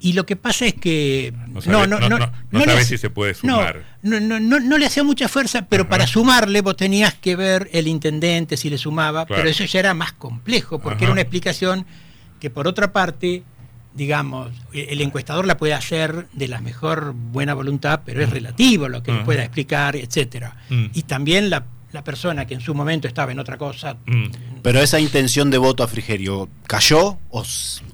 Y 0.00 0.12
lo 0.12 0.24
que 0.26 0.36
pasa 0.36 0.66
es 0.66 0.74
que 0.74 1.32
No 1.48 1.60
sabe- 1.60 1.88
no- 1.88 1.98
no- 1.98 2.08
no 2.08 2.18
le 2.52 2.64
sabe 2.66 2.72
hace- 2.80 2.84
si 2.84 2.98
se 2.98 3.10
puede 3.10 3.32
no, 3.42 3.56
sumar. 3.56 3.84
No, 4.02 4.20
no, 4.20 4.38
no, 4.38 4.60
no 4.60 4.78
le 4.78 4.86
hacía 4.86 5.02
mucha 5.02 5.28
fuerza, 5.28 5.66
pero 5.68 5.82
Ajá. 5.82 5.90
para 5.90 6.06
sumarle 6.06 6.60
vos 6.60 6.76
tenías 6.76 7.14
que 7.14 7.34
ver 7.34 7.68
el 7.72 7.88
intendente 7.88 8.56
si 8.56 8.70
le 8.70 8.78
sumaba, 8.78 9.26
Claro. 9.26 9.40
pero 9.42 9.50
eso 9.50 9.64
ya 9.64 9.80
era 9.80 9.94
más 9.94 10.12
complejo, 10.12 10.78
porque 10.78 10.98
Ajá. 10.98 11.04
era 11.06 11.12
una 11.12 11.22
explicación 11.22 11.84
que 12.38 12.48
por 12.48 12.68
otra 12.68 12.92
parte, 12.92 13.42
digamos, 13.94 14.52
e- 14.72 14.86
el 14.90 15.00
encuestador 15.00 15.44
la 15.46 15.56
puede 15.56 15.74
hacer 15.74 16.28
de 16.32 16.46
la 16.46 16.60
mejor 16.60 17.12
buena 17.14 17.54
voluntad, 17.54 18.02
pero 18.04 18.22
es 18.22 18.30
relativo 18.30 18.88
lo 18.88 19.02
que 19.02 19.10
le 19.10 19.16
Ajá. 19.18 19.24
pueda 19.26 19.42
explicar, 19.42 19.96
etcétera. 19.96 20.56
Mm. 20.70 20.86
Y 20.94 21.02
también 21.02 21.50
la, 21.50 21.64
la 21.90 22.04
persona 22.04 22.46
que 22.46 22.54
en 22.54 22.60
su 22.60 22.72
momento 22.74 23.08
estaba 23.08 23.32
en 23.32 23.40
otra 23.40 23.56
cosa, 23.58 23.96
Mm. 24.06 24.26
Pero 24.62 24.80
esa 24.80 25.00
intención 25.00 25.50
de 25.50 25.58
voto 25.58 25.82
a 25.82 25.88
Frigerio, 25.88 26.48
¿cayó 26.68 27.18
o, 27.30 27.44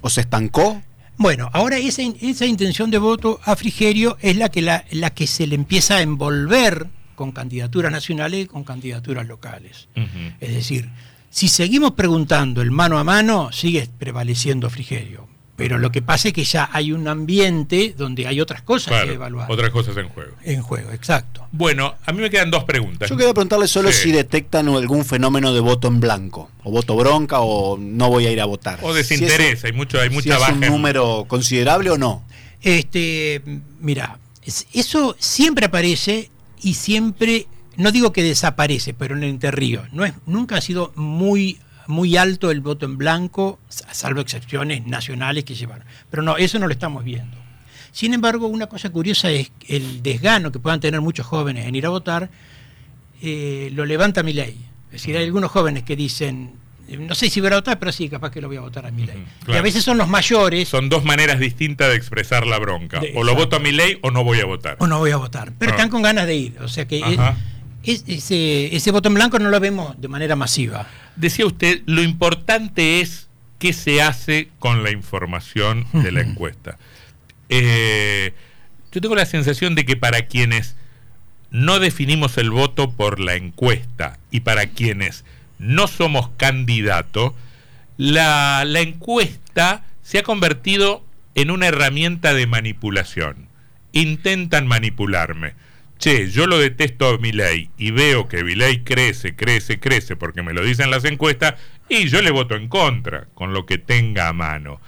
o 0.01 0.09
se 0.09 0.21
estancó? 0.21 0.81
Bueno, 1.17 1.49
ahora 1.53 1.77
esa, 1.77 2.01
esa 2.21 2.45
intención 2.45 2.91
de 2.91 2.97
voto 2.97 3.39
a 3.43 3.55
Frigerio 3.55 4.17
es 4.21 4.35
la 4.35 4.49
que, 4.49 4.61
la, 4.61 4.85
la 4.91 5.11
que 5.11 5.27
se 5.27 5.47
le 5.47 5.55
empieza 5.55 5.97
a 5.97 6.01
envolver 6.01 6.87
con 7.15 7.31
candidaturas 7.31 7.91
nacionales 7.91 8.43
y 8.43 8.47
con 8.47 8.63
candidaturas 8.63 9.25
locales. 9.25 9.87
Es 10.41 10.53
decir, 10.53 10.89
si 11.29 11.47
seguimos 11.47 11.91
preguntando 11.91 12.61
el 12.61 12.71
mano 12.71 12.97
a 12.97 13.03
mano, 13.03 13.51
sigue 13.51 13.87
prevaleciendo 13.97 14.69
Frigerio. 14.69 15.27
Pero 15.57 15.77
lo 15.77 15.89
que 15.89 16.01
pasa 16.01 16.27
es 16.27 16.33
que 16.33 16.43
ya 16.43 16.69
hay 16.73 16.91
un 16.91 17.07
ambiente 17.07 17.95
donde 17.97 18.27
hay 18.27 18.41
otras 18.41 18.61
cosas 18.61 18.89
Claro, 18.89 19.07
que 19.07 19.13
evaluar 19.13 19.49
otras 19.49 19.69
cosas 19.69 19.95
en 19.95 20.09
juego. 20.09 20.33
en 20.43 20.61
juego, 20.61 20.91
exacto. 20.91 21.47
Bueno, 21.53 21.95
a 22.05 22.11
mí 22.11 22.21
me 22.21 22.29
quedan 22.29 22.51
dos 22.51 22.65
preguntas. 22.65 23.09
Yo 23.09 23.15
quería 23.15 23.33
preguntarle 23.33 23.67
solo 23.69 23.89
Sí. 23.93 24.03
si 24.03 24.11
detectan 24.11 24.67
algún 24.67 25.05
fenómeno 25.05 25.53
de 25.53 25.61
voto 25.61 25.87
en 25.87 26.01
blanco, 26.01 26.51
o 26.63 26.71
voto 26.71 26.97
bronca, 26.97 27.39
o 27.39 27.77
no 27.77 28.09
voy 28.09 28.25
a 28.27 28.31
ir 28.31 28.41
a 28.41 28.45
votar. 28.45 28.79
O 28.81 28.93
Si 28.93 28.99
es- 28.99 29.09
desinterés, 29.09 29.63
hay 29.63 29.71
mucho, 29.71 29.97
hay 30.01 30.09
si 30.09 30.15
mucha 30.15 30.33
es 30.33 30.39
baja. 30.41 30.53
un 30.53 30.63
en- 30.63 30.71
número 30.71 31.23
considerable 31.29 31.89
o 31.89 31.97
no. 31.97 32.25
Este, 32.61 33.41
mira, 33.79 34.19
es- 34.43 34.67
eso 34.73 35.15
siempre 35.19 35.67
aparece 35.67 36.29
y 36.61 36.73
siempre, 36.73 37.47
no 37.77 37.91
digo 37.93 38.11
que 38.11 38.23
desaparece, 38.23 38.93
pero 38.93 39.15
en 39.15 39.23
el 39.23 39.29
Entre 39.29 39.51
Ríos, 39.51 39.85
no 39.93 40.03
es, 40.03 40.13
nunca 40.25 40.57
ha 40.57 40.61
sido 40.61 40.91
muy, 40.95 41.59
muy 41.87 42.17
alto 42.17 42.51
el 42.51 42.61
voto 42.61 42.85
en 42.85 42.97
blanco, 42.97 43.59
sa- 43.69 43.93
salvo 43.93 44.21
excepciones 44.21 44.85
nacionales 44.87 45.43
que 45.43 45.55
llevaron. 45.55 45.85
Pero 46.09 46.23
no, 46.23 46.37
eso 46.37 46.57
no 46.59 46.67
lo 46.67 46.73
estamos 46.73 47.03
viendo. 47.03 47.37
Sin 47.91 48.13
embargo, 48.13 48.47
una 48.47 48.67
cosa 48.67 48.89
curiosa 48.89 49.31
es 49.31 49.51
el 49.67 50.03
desgano 50.03 50.51
que 50.51 50.59
puedan 50.59 50.79
tener 50.81 50.99
muchos 51.01 51.25
jóvenes 51.25 51.65
en 51.67 51.75
ir 51.75 51.85
a 51.85 51.89
votar, 51.89 52.29
eh, 53.21 53.69
lo 53.73 53.85
levanta 53.85 54.23
mi 54.23 54.33
ley. 54.33 54.59
Es 54.87 55.01
decir, 55.01 55.15
hay 55.17 55.25
algunos 55.25 55.51
jóvenes 55.51 55.83
que 55.83 55.95
dicen, 55.95 56.53
no 56.87 57.15
sé 57.15 57.29
si 57.29 57.41
voy 57.41 57.51
a 57.51 57.55
votar, 57.55 57.79
pero 57.79 57.91
sí, 57.91 58.09
capaz 58.09 58.31
que 58.31 58.41
lo 58.41 58.47
voy 58.47 58.57
a 58.57 58.61
votar 58.61 58.85
a 58.85 58.91
mi 58.91 59.05
ley. 59.05 59.15
Ujú, 59.15 59.25
Y 59.41 59.45
claro. 59.45 59.59
a 59.59 59.63
veces 59.63 59.83
son 59.83 59.97
los 59.97 60.07
mayores 60.07 60.67
Son 60.69 60.89
dos 60.89 61.03
maneras 61.03 61.39
distintas 61.39 61.89
de 61.89 61.95
expresar 61.95 62.45
la 62.45 62.59
bronca. 62.59 62.99
De- 62.99 63.13
o 63.15 63.23
lo 63.23 63.33
voto 63.35 63.55
a 63.55 63.59
mi 63.59 63.71
ley 63.71 63.97
o 64.03 64.11
no 64.11 64.23
voy 64.23 64.39
a 64.39 64.45
votar. 64.45 64.77
o 64.79 64.87
no 64.87 64.99
voy 64.99 65.11
a 65.11 65.17
votar, 65.17 65.53
pero 65.57 65.71
Ah. 65.71 65.75
están 65.75 65.89
con 65.89 66.01
ganas 66.01 66.27
de 66.27 66.35
ir. 66.35 66.57
O 66.61 66.67
sea 66.67 66.85
que 66.87 66.99
eh, 66.99 67.03
Ajá. 67.03 67.31
es- 67.31 67.54
ese, 67.85 68.75
ese 68.75 68.91
voto 68.91 69.09
en 69.09 69.15
blanco 69.15 69.39
no 69.39 69.49
lo 69.49 69.59
vemos 69.59 69.99
de 69.99 70.07
manera 70.07 70.35
masiva. 70.35 70.87
Decía 71.15 71.45
usted, 71.45 71.81
lo 71.85 72.01
importante 72.01 73.01
es 73.01 73.27
qué 73.59 73.73
se 73.73 74.01
hace 74.01 74.49
con 74.59 74.83
la 74.83 74.91
información 74.91 75.85
de 75.93 76.11
la 76.11 76.21
encuesta. 76.21 76.77
Eh, 77.49 78.33
yo 78.91 79.01
tengo 79.01 79.15
la 79.15 79.25
sensación 79.25 79.75
de 79.75 79.85
que 79.85 79.95
para 79.95 80.27
quienes 80.27 80.75
no 81.51 81.79
definimos 81.79 82.37
el 82.37 82.49
voto 82.49 82.91
por 82.91 83.19
la 83.19 83.35
encuesta 83.35 84.19
y 84.31 84.41
para 84.41 84.67
quienes 84.67 85.23
no 85.57 85.87
somos 85.87 86.29
candidatos, 86.37 87.33
la, 87.97 88.63
la 88.65 88.81
encuesta 88.81 89.85
se 90.03 90.19
ha 90.19 90.23
convertido 90.23 91.03
en 91.33 91.51
una 91.51 91.67
herramienta 91.67 92.33
de 92.33 92.47
manipulación. 92.47 93.47
Intentan 93.91 94.67
manipularme. 94.67 95.53
Che, 95.97 96.29
yo 96.29 96.45
lo 96.45 96.59
detesto 96.59 97.07
a 97.07 97.17
Milei 97.17 97.69
y 97.77 97.91
veo 97.91 98.27
que 98.27 98.43
Milei 98.43 98.83
crece, 98.83 99.35
crece, 99.35 99.79
crece 99.79 100.15
porque 100.15 100.43
me 100.43 100.53
lo 100.53 100.63
dicen 100.63 100.91
las 100.91 101.05
encuestas 101.05 101.55
y 101.89 102.07
yo 102.07 102.21
le 102.21 102.31
voto 102.31 102.55
en 102.55 102.67
contra 102.67 103.27
con 103.33 103.53
lo 103.53 103.65
que 103.65 103.77
tenga 103.77 104.27
a 104.27 104.33
mano. 104.33 104.81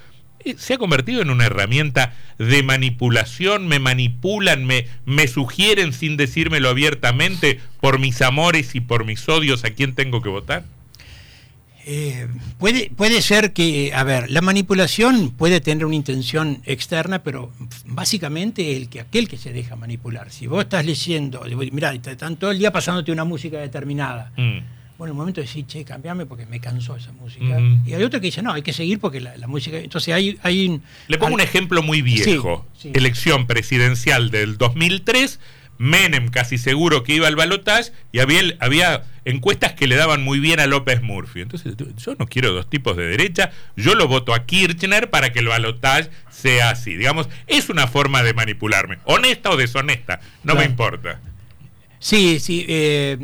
Se 0.58 0.76
ha 0.76 0.78
convertido 0.78 1.22
en 1.22 1.30
una 1.30 1.46
herramienta 1.46 2.16
de 2.38 2.64
manipulación, 2.64 3.68
me 3.68 3.80
manipulan, 3.80 4.66
me, 4.66 4.88
me 5.06 5.28
sugieren 5.28 5.92
sin 5.92 6.16
decírmelo 6.16 6.70
abiertamente 6.70 7.60
por 7.82 8.00
mis 8.00 8.22
amores 8.22 8.76
y 8.76 8.80
por 8.80 9.04
mis 9.04 9.28
odios 9.28 9.66
a 9.66 9.72
quién 9.72 9.96
tengo 9.96 10.22
que 10.22 10.30
votar. 10.30 10.64
Eh, 11.90 12.28
puede, 12.60 12.92
puede 12.94 13.22
ser 13.22 13.54
que, 13.54 13.94
a 13.96 14.04
ver, 14.04 14.30
la 14.30 14.42
manipulación 14.42 15.32
puede 15.32 15.62
tener 15.62 15.86
una 15.86 15.96
intención 15.96 16.62
externa, 16.66 17.24
pero 17.24 17.54
básicamente 17.86 18.76
el 18.76 18.90
que 18.90 19.00
aquel 19.00 19.30
que 19.30 19.38
se 19.38 19.54
deja 19.54 19.78
manipular. 19.78 20.30
Si 20.30 20.48
vos 20.48 20.66
estás 20.66 20.86
leyendo, 20.86 21.44
mira, 21.72 21.94
están 21.94 22.36
todo 22.36 22.52
el 22.52 22.60
día 22.60 22.74
pasándote 22.74 23.14
una 23.14 23.24
música 23.24 23.60
determinada. 23.60 24.34
Mm. 24.36 24.60
Bueno, 24.98 25.12
en 25.12 25.16
un 25.16 25.18
momento 25.18 25.40
de 25.40 25.48
decir, 25.48 25.66
che, 25.66 25.86
cambiame 25.86 26.26
porque 26.26 26.46
me 26.46 26.60
cansó 26.60 26.98
esa 26.98 27.14
música. 27.14 27.56
Ujú. 27.58 27.90
Y 27.90 27.94
hay 27.94 28.04
otro 28.04 28.20
que 28.20 28.28
dice, 28.28 28.42
no, 28.42 28.52
hay 28.52 28.64
que 28.64 28.74
seguir 28.74 29.00
porque 29.00 29.22
la, 29.22 29.38
la 29.38 29.48
música. 29.48 29.78
Entonces 29.78 30.14
hay, 30.14 30.38
hay 30.44 30.68
un. 30.68 30.84
Le 31.08 31.18
pongo 31.18 31.36
un 31.36 31.40
ejemplo 31.40 31.82
muy 31.84 32.02
viejo. 32.02 32.66
Sí, 32.74 32.90
sí. 32.90 32.92
Elección 32.96 33.48
presidencial 33.48 34.30
del 34.30 34.58
2003, 34.58 35.40
Menem 35.80 36.30
casi 36.30 36.58
seguro 36.58 37.04
que 37.04 37.14
iba 37.16 37.28
al 37.28 37.36
balotaje 37.36 37.92
y 38.12 38.20
había, 38.20 38.42
había 38.60 39.04
encuestas 39.26 39.74
que 39.74 39.88
le 39.88 39.96
daban 39.96 40.24
muy 40.24 40.40
bien 40.40 40.60
a 40.60 40.66
López 40.68 41.02
Murphy. 41.02 41.42
Entonces, 41.42 41.76
yo 41.98 42.16
no 42.18 42.26
quiero 42.28 42.52
dos 42.54 42.70
tipos 42.70 42.98
de 42.98 43.06
derecha, 43.08 43.52
yo 43.76 43.94
lo 43.96 44.08
voto 44.08 44.34
a 44.34 44.46
Kirchner 44.46 45.10
para 45.10 45.32
que 45.32 45.40
el 45.40 45.48
balotaje 45.48 46.10
sea 46.32 46.72
así. 46.72 46.96
Digamos, 46.96 47.30
es 47.48 47.70
una 47.70 47.88
forma 47.88 48.24
de 48.24 48.34
manipularme, 48.34 48.98
honesta 49.06 49.50
o 49.52 49.58
deshonesta, 49.58 50.20
no 50.44 50.56
me 50.56 50.66
importa. 50.66 51.20
Sí, 52.00 52.40
sí. 52.40 52.64
eh, 52.70 53.18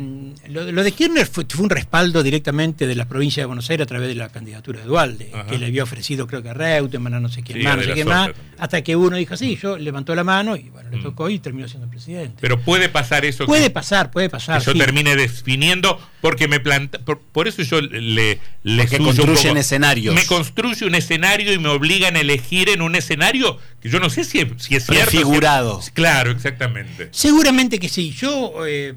lo, 0.48 0.72
lo 0.72 0.82
de 0.82 0.90
Kirchner 0.90 1.26
fue, 1.28 1.44
fue 1.48 1.62
un 1.62 1.70
respaldo 1.70 2.24
directamente 2.24 2.88
de 2.88 2.96
la 2.96 3.04
provincia 3.06 3.40
de 3.40 3.46
Buenos 3.46 3.70
Aires 3.70 3.84
a 3.84 3.86
través 3.86 4.08
de 4.08 4.16
la 4.16 4.30
candidatura 4.30 4.80
de 4.80 4.86
Dualde, 4.86 5.30
Ajá. 5.32 5.46
que 5.46 5.58
le 5.58 5.66
había 5.66 5.84
ofrecido, 5.84 6.26
creo 6.26 6.42
que 6.42 6.48
a 6.48 6.54
Reutemann, 6.54 7.14
a 7.14 7.20
no 7.20 7.28
sé 7.28 7.44
quién 7.44 7.58
Sí, 7.58 7.64
más, 7.64 7.76
no 7.76 7.82
sé 7.84 7.92
quién 7.92 8.08
más, 8.08 8.26
también. 8.32 8.46
hasta 8.58 8.82
que 8.82 8.96
uno 8.96 9.16
dijo, 9.16 9.36
sí, 9.36 9.56
yo 9.62 9.78
levantó 9.78 10.12
la 10.16 10.24
mano 10.24 10.56
y 10.56 10.70
bueno, 10.70 10.90
le 10.90 10.96
Mm. 10.96 11.02
tocó 11.04 11.30
y 11.30 11.38
terminó 11.38 11.68
siendo 11.68 11.86
presidente. 11.94 12.36
Pero 12.40 12.60
puede 12.60 12.88
pasar 12.88 13.24
eso. 13.24 13.46
puede 13.46 13.64
que- 13.64 13.70
pasar, 13.70 14.10
puede 14.10 14.28
pasar. 14.28 14.58
que 14.60 14.66
yo 14.66 14.72
sí. 14.72 14.78
termine 14.78 15.16
definiendo 15.16 15.98
porque 16.20 16.48
me 16.48 16.60
planta 16.60 16.98
por, 16.98 17.20
por 17.20 17.48
eso 17.48 17.62
yo 17.62 17.80
le 17.80 18.38
le 18.62 18.86
construyen 18.98 19.56
escenarios. 19.56 20.14
me 20.14 20.24
construye 20.26 20.84
un 20.86 20.94
escenario 20.94 21.52
y 21.52 21.58
me 21.58 21.68
obligan 21.68 22.16
a 22.16 22.20
elegir 22.20 22.68
en 22.68 22.82
un 22.82 22.94
escenario 22.96 23.58
que 23.80 23.88
yo 23.88 24.00
no 24.00 24.10
sé 24.10 24.24
si 24.24 24.40
es, 24.40 24.48
si 24.58 24.76
es 24.76 24.86
cierto 24.86 25.10
Prefigurado. 25.10 25.80
si- 25.82 25.90
claro 25.92 26.30
exactamente 26.30 27.08
Seguramente 27.12 27.78
que 27.78 27.88
sí. 27.88 28.10
Yo, 28.10 28.66
eh, 28.66 28.94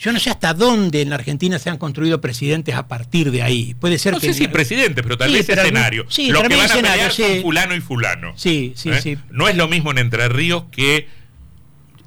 yo 0.00 0.12
no 0.12 0.18
sé 0.18 0.30
hasta 0.30 0.54
dónde 0.54 1.02
en 1.02 1.10
la 1.10 1.16
Argentina 1.16 1.58
se 1.58 1.68
han 1.68 1.76
construido 1.76 2.22
presidentes 2.22 2.74
a 2.74 2.88
partir 2.88 3.30
de 3.30 3.42
ahí. 3.42 3.74
Puede 3.74 3.98
ser 3.98 4.14
no 4.14 4.20
que. 4.20 4.28
sé 4.28 4.34
si 4.34 4.48
presidente 4.48 5.02
pero 5.02 5.18
tal 5.18 5.28
Sí, 5.28 5.36
vez 5.36 5.46
pero 5.46 5.60
escenario 5.62 6.06
sí, 6.08 6.28
los 6.28 6.38
para 6.40 6.48
que 6.48 6.54
mí 6.54 6.60
van 6.60 6.70
a 6.70 6.74
pelear 6.92 7.12
sí. 7.12 7.22
son 7.22 7.42
fulano 7.42 7.74
y 7.74 7.80
fulano 7.80 8.32
Sí, 8.36 8.72
sí, 8.76 8.88
¿eh? 8.90 9.00
sí. 9.02 9.18
no 9.30 9.46
es 9.48 9.56
lo 9.56 9.68
mismo 9.68 9.90
en 9.90 9.98
Entre 9.98 10.26
Ríos 10.30 10.64
que 10.72 11.06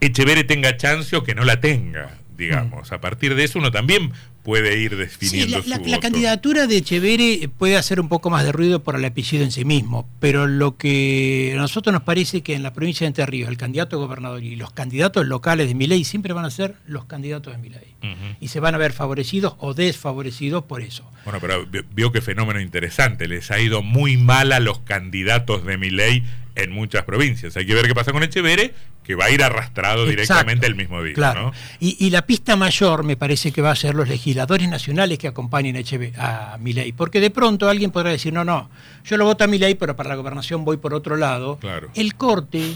Echeverre 0.06 0.44
tenga 0.44 0.76
chance 0.78 1.16
o 1.16 1.24
que 1.24 1.36
no 1.36 1.44
la 1.44 1.60
tenga 1.60 2.18
digamos 2.38 2.92
a 2.92 3.00
partir 3.00 3.36
de 3.36 3.44
eso 3.44 3.60
uno 3.60 3.70
también 3.72 4.12
puede 4.42 4.78
ir 4.80 4.98
definiendo 4.98 5.60
la, 5.60 5.78
la- 5.78 5.84
su 5.84 5.89
la 5.89 6.00
candidatura 6.00 6.66
de 6.68 6.78
Echeverre 6.78 7.48
puede 7.58 7.78
hacer 7.78 8.00
un 8.02 8.10
poco 8.10 8.30
más 8.32 8.44
de 8.44 8.52
ruido 8.52 8.84
por 8.84 8.96
el 8.96 9.06
apellido 9.06 9.44
en 9.46 9.52
sí 9.52 9.63
mismo, 9.63 10.10
pero 10.20 10.48
lo 10.48 10.76
que 10.76 11.54
a 11.56 11.58
nosotros 11.58 11.94
nos 11.94 12.02
parece 12.04 12.42
que 12.42 12.54
en 12.56 12.63
la 12.63 12.74
provincia 12.74 13.06
de 13.06 13.10
Entre 13.10 13.26
Ríos, 13.26 13.48
el 13.50 13.56
candidato 13.56 13.96
a 13.96 14.00
gobernador 14.00 14.44
y 14.44 14.56
los 14.58 14.72
candidatos 14.72 15.26
locales 15.28 15.68
de 15.70 15.76
Milei 15.76 16.04
siempre 16.04 16.34
van 16.34 16.44
a 16.44 16.50
ser 16.52 16.76
los 16.88 17.06
candidatos 17.06 17.54
de 17.54 17.60
Milei. 17.62 17.96
Ujú. 18.02 18.36
Y 18.42 18.50
se 18.50 18.60
van 18.60 18.76
a 18.76 18.80
ver 18.80 18.92
favorecidos 18.92 19.54
o 19.60 19.74
desfavorecidos 19.74 20.66
por 20.66 20.82
eso. 20.82 21.10
Bueno, 21.24 21.39
pero 21.39 21.66
vi- 21.66 21.82
vio 21.94 22.12
que 22.12 22.20
fenómeno 22.20 22.60
interesante. 22.60 23.28
Les 23.30 23.50
ha 23.52 23.60
ido 23.62 23.82
muy 23.82 24.18
mal 24.18 24.52
a 24.52 24.60
los 24.60 24.80
candidatos 24.80 25.63
de 25.66 25.78
Milei 25.78 26.24
en 26.56 26.72
muchas 26.72 27.04
provincias. 27.04 27.56
Hay 27.58 27.66
que 27.66 27.74
ver 27.74 27.88
qué 27.88 27.96
pasa 27.96 28.12
con 28.12 28.22
Echeverre, 28.24 28.74
que 29.04 29.16
va 29.16 29.26
a 29.26 29.32
ir 29.32 29.44
arrastrado 29.44 30.06
directamente 30.06 30.54
Exacto, 30.54 30.68
el 30.68 30.76
mismo 30.76 31.02
día. 31.04 31.13
Claro. 31.13 31.42
¿no? 31.48 31.54
Y, 31.80 31.98
y 32.06 32.10
la 32.12 32.26
pista 32.26 32.56
mayor 32.56 33.04
me 33.04 33.18
parece 33.18 33.52
que 33.52 33.62
va 33.62 33.72
a 33.72 33.76
ser 33.76 33.96
los 33.96 34.08
legisladores 34.08 34.70
nacionales 34.70 35.18
que 35.18 35.28
acompañen 35.28 35.76
a, 35.76 35.80
Echeve- 35.80 36.13
a 36.18 36.58
Milei. 36.60 36.92
Porque 36.94 37.20
de 37.20 37.30
pronto 37.32 37.68
alguien 37.70 37.92
podrá 37.92 38.12
decir, 38.12 38.32
no, 38.34 38.46
no, 38.46 38.70
yo 39.04 39.18
lo 39.18 39.26
voto 39.26 39.44
a 39.44 39.48
Milei, 39.48 39.76
pero 39.76 39.96
para 39.96 40.10
la 40.10 40.16
gobernación 40.16 40.63
voy 40.63 40.78
por 40.78 40.94
otro 40.94 41.18
lado. 41.18 41.58
Claro. 41.58 41.89
El 41.96 42.16
corte 42.16 42.76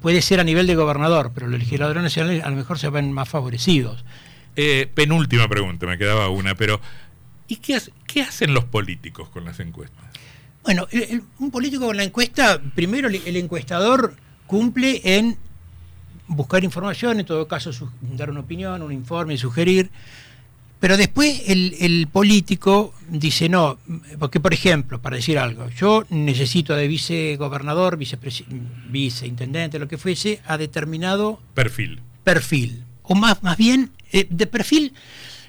puede 0.00 0.20
ser 0.22 0.38
a 0.38 0.44
nivel 0.44 0.66
de 0.66 0.74
gobernador, 0.74 1.32
pero 1.34 1.46
los 1.48 1.58
legisladores 1.58 2.02
nacionales 2.02 2.44
a 2.44 2.50
lo 2.50 2.56
mejor 2.56 2.78
se 2.78 2.90
ven 2.90 3.10
más 3.10 3.28
favorecidos. 3.28 4.04
Eh, 4.54 4.88
penúltima 4.94 5.48
pregunta, 5.48 5.86
me 5.86 5.98
quedaba 5.98 6.28
una, 6.28 6.54
pero 6.54 6.80
¿y 7.48 7.56
qué 7.56 8.22
hacen 8.22 8.54
los 8.54 8.64
políticos 8.64 9.28
con 9.30 9.44
las 9.44 9.58
encuestas? 9.60 10.04
Bueno, 10.64 10.86
el- 10.90 11.02
el- 11.02 11.22
un 11.38 11.50
político 11.50 11.86
con 11.86 11.96
la 11.96 12.04
encuesta, 12.04 12.60
primero 12.74 13.08
el, 13.08 13.16
el 13.26 13.36
encuestador 13.36 14.16
cumple 14.46 15.00
en 15.04 15.36
buscar 16.26 16.64
información, 16.64 17.20
en 17.20 17.26
todo 17.26 17.46
caso 17.46 17.72
su- 17.72 17.90
dar 18.00 18.30
una 18.30 18.40
opinión, 18.40 18.80
un 18.82 18.92
informe, 18.92 19.36
sugerir, 19.36 19.90
pero 20.80 20.96
después 20.96 21.42
el, 21.48 21.76
el 21.80 22.06
político 22.08 22.94
dice 23.08 23.48
no, 23.48 23.78
porque 24.18 24.40
por 24.40 24.52
ejemplo, 24.54 25.00
para 25.00 25.16
decir 25.16 25.38
algo, 25.38 25.68
yo 25.70 26.04
necesito 26.10 26.74
de 26.74 26.88
vicegobernador, 26.88 27.98
viceintendente, 28.88 29.78
lo 29.78 29.88
que 29.88 29.98
fuese, 29.98 30.40
a 30.46 30.56
determinado 30.58 31.40
Perfil. 31.54 32.00
perfil, 32.22 32.84
o 33.02 33.14
más, 33.14 33.42
más 33.42 33.56
bien 33.56 33.90
eh, 34.12 34.26
de 34.30 34.46
perfil, 34.46 34.94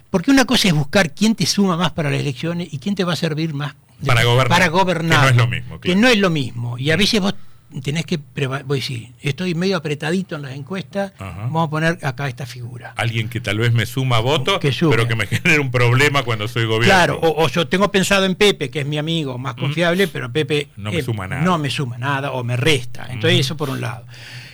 porque 0.09 0.31
una 0.31 0.45
cosa 0.45 0.67
es 0.69 0.73
buscar 0.73 1.13
quién 1.13 1.35
te 1.35 1.45
suma 1.45 1.75
más 1.77 1.91
para 1.91 2.09
las 2.09 2.19
elecciones 2.19 2.73
y 2.73 2.79
quién 2.79 2.95
te 2.95 3.03
va 3.03 3.13
a 3.13 3.17
servir 3.17 3.53
más 3.53 3.75
Para 4.05 4.23
gobernar, 4.23 4.47
para 4.49 4.67
gobernar, 4.69 5.27
que 5.27 5.27
no 5.27 5.29
es 5.29 5.35
lo 5.37 5.47
mismo, 5.47 5.79
que 5.79 5.95
no 5.95 6.07
es 6.07 6.17
lo 6.17 6.29
mismo. 6.29 6.77
Y 6.77 6.91
a 6.91 6.97
veces 6.97 7.21
vos 7.21 7.35
tenés 7.83 8.05
que, 8.05 8.17
voy 8.65 8.79
a 8.79 8.81
decir, 8.81 9.09
estoy 9.21 9.53
medio 9.55 9.75
apretadito 9.77 10.35
en 10.37 10.43
las 10.43 10.53
encuestas, 10.53 11.11
Ajá. 11.19 11.41
vamos 11.43 11.67
a 11.67 11.69
poner 11.69 11.99
acá 12.03 12.27
esta 12.29 12.45
figura. 12.45 12.93
Alguien 12.95 13.27
que 13.29 13.41
tal 13.41 13.57
vez 13.57 13.73
me 13.73 13.85
suma 13.85 14.19
votos, 14.19 14.59
pero 14.61 15.07
que 15.07 15.15
me 15.15 15.27
genere 15.27 15.59
un 15.59 15.71
problema 15.71 16.23
cuando 16.23 16.47
soy 16.47 16.65
gobierno. 16.65 16.85
Claro, 16.85 17.19
o, 17.21 17.43
o 17.43 17.47
yo 17.49 17.67
tengo 17.67 17.91
pensado 17.91 18.25
en 18.25 18.35
Pepe, 18.35 18.69
que 18.69 18.81
es 18.81 18.85
mi 18.85 18.97
amigo 18.97 19.37
más 19.37 19.55
confiable, 19.55 20.07
pero 20.07 20.31
Pepe 20.31 20.69
Mm. 20.77 20.83
No 20.83 20.91
me 20.91 21.01
suma 21.01 21.27
nada. 21.27 21.41
No 21.41 21.57
me 21.57 21.69
suma 21.69 21.97
nada 21.97 22.31
o 22.31 22.43
me 22.43 22.55
resta. 22.57 23.07
Entonces, 23.09 23.39
eso 23.39 23.57
por 23.57 23.69
un 23.69 23.81
lado. 23.81 24.05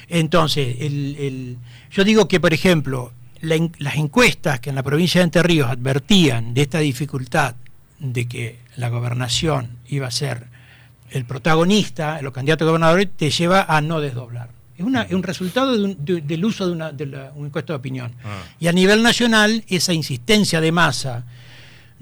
Entonces, 0.07 0.77
el- 0.81 1.15
el- 1.19 1.57
yo 1.91 2.03
digo 2.03 2.27
que, 2.27 2.39
por 2.39 2.53
ejemplo, 2.53 3.13
la 3.41 3.55
las 3.79 3.95
encuestas 3.95 4.59
que 4.59 4.69
en 4.69 4.75
la 4.75 4.83
provincia 4.83 5.19
de 5.21 5.25
Entre 5.25 5.41
Ríos 5.43 5.69
advertían 5.69 6.53
de 6.53 6.61
esta 6.63 6.79
dificultad 6.79 7.55
de 8.01 8.27
que 8.27 8.59
la 8.75 8.89
gobernación 8.89 9.77
iba 9.87 10.07
a 10.07 10.11
ser 10.11 10.47
el 11.11 11.23
protagonista, 11.25 12.21
los 12.21 12.33
candidatos 12.33 12.65
a 12.65 12.69
gobernadores, 12.69 13.09
te 13.15 13.29
lleva 13.29 13.63
a 13.67 13.79
no 13.81 14.01
desdoblar. 14.01 14.49
Es, 14.77 14.83
una- 14.85 15.03
es 15.03 15.13
un 15.13 15.23
resultado 15.23 15.77
de 15.77 15.83
un- 15.83 16.03
de- 16.05 16.21
del 16.21 16.43
uso 16.43 16.65
de 16.65 16.71
una, 16.73 16.91
de 16.91 17.05
la- 17.05 17.31
una 17.35 17.47
encuesta 17.47 17.73
de 17.73 17.77
opinión. 17.77 18.13
Ah. 18.23 18.41
Y 18.59 18.67
a 18.67 18.71
nivel 18.71 19.03
nacional, 19.03 19.63
esa 19.67 19.93
insistencia 19.93 20.59
de 20.61 20.71
masa, 20.71 21.25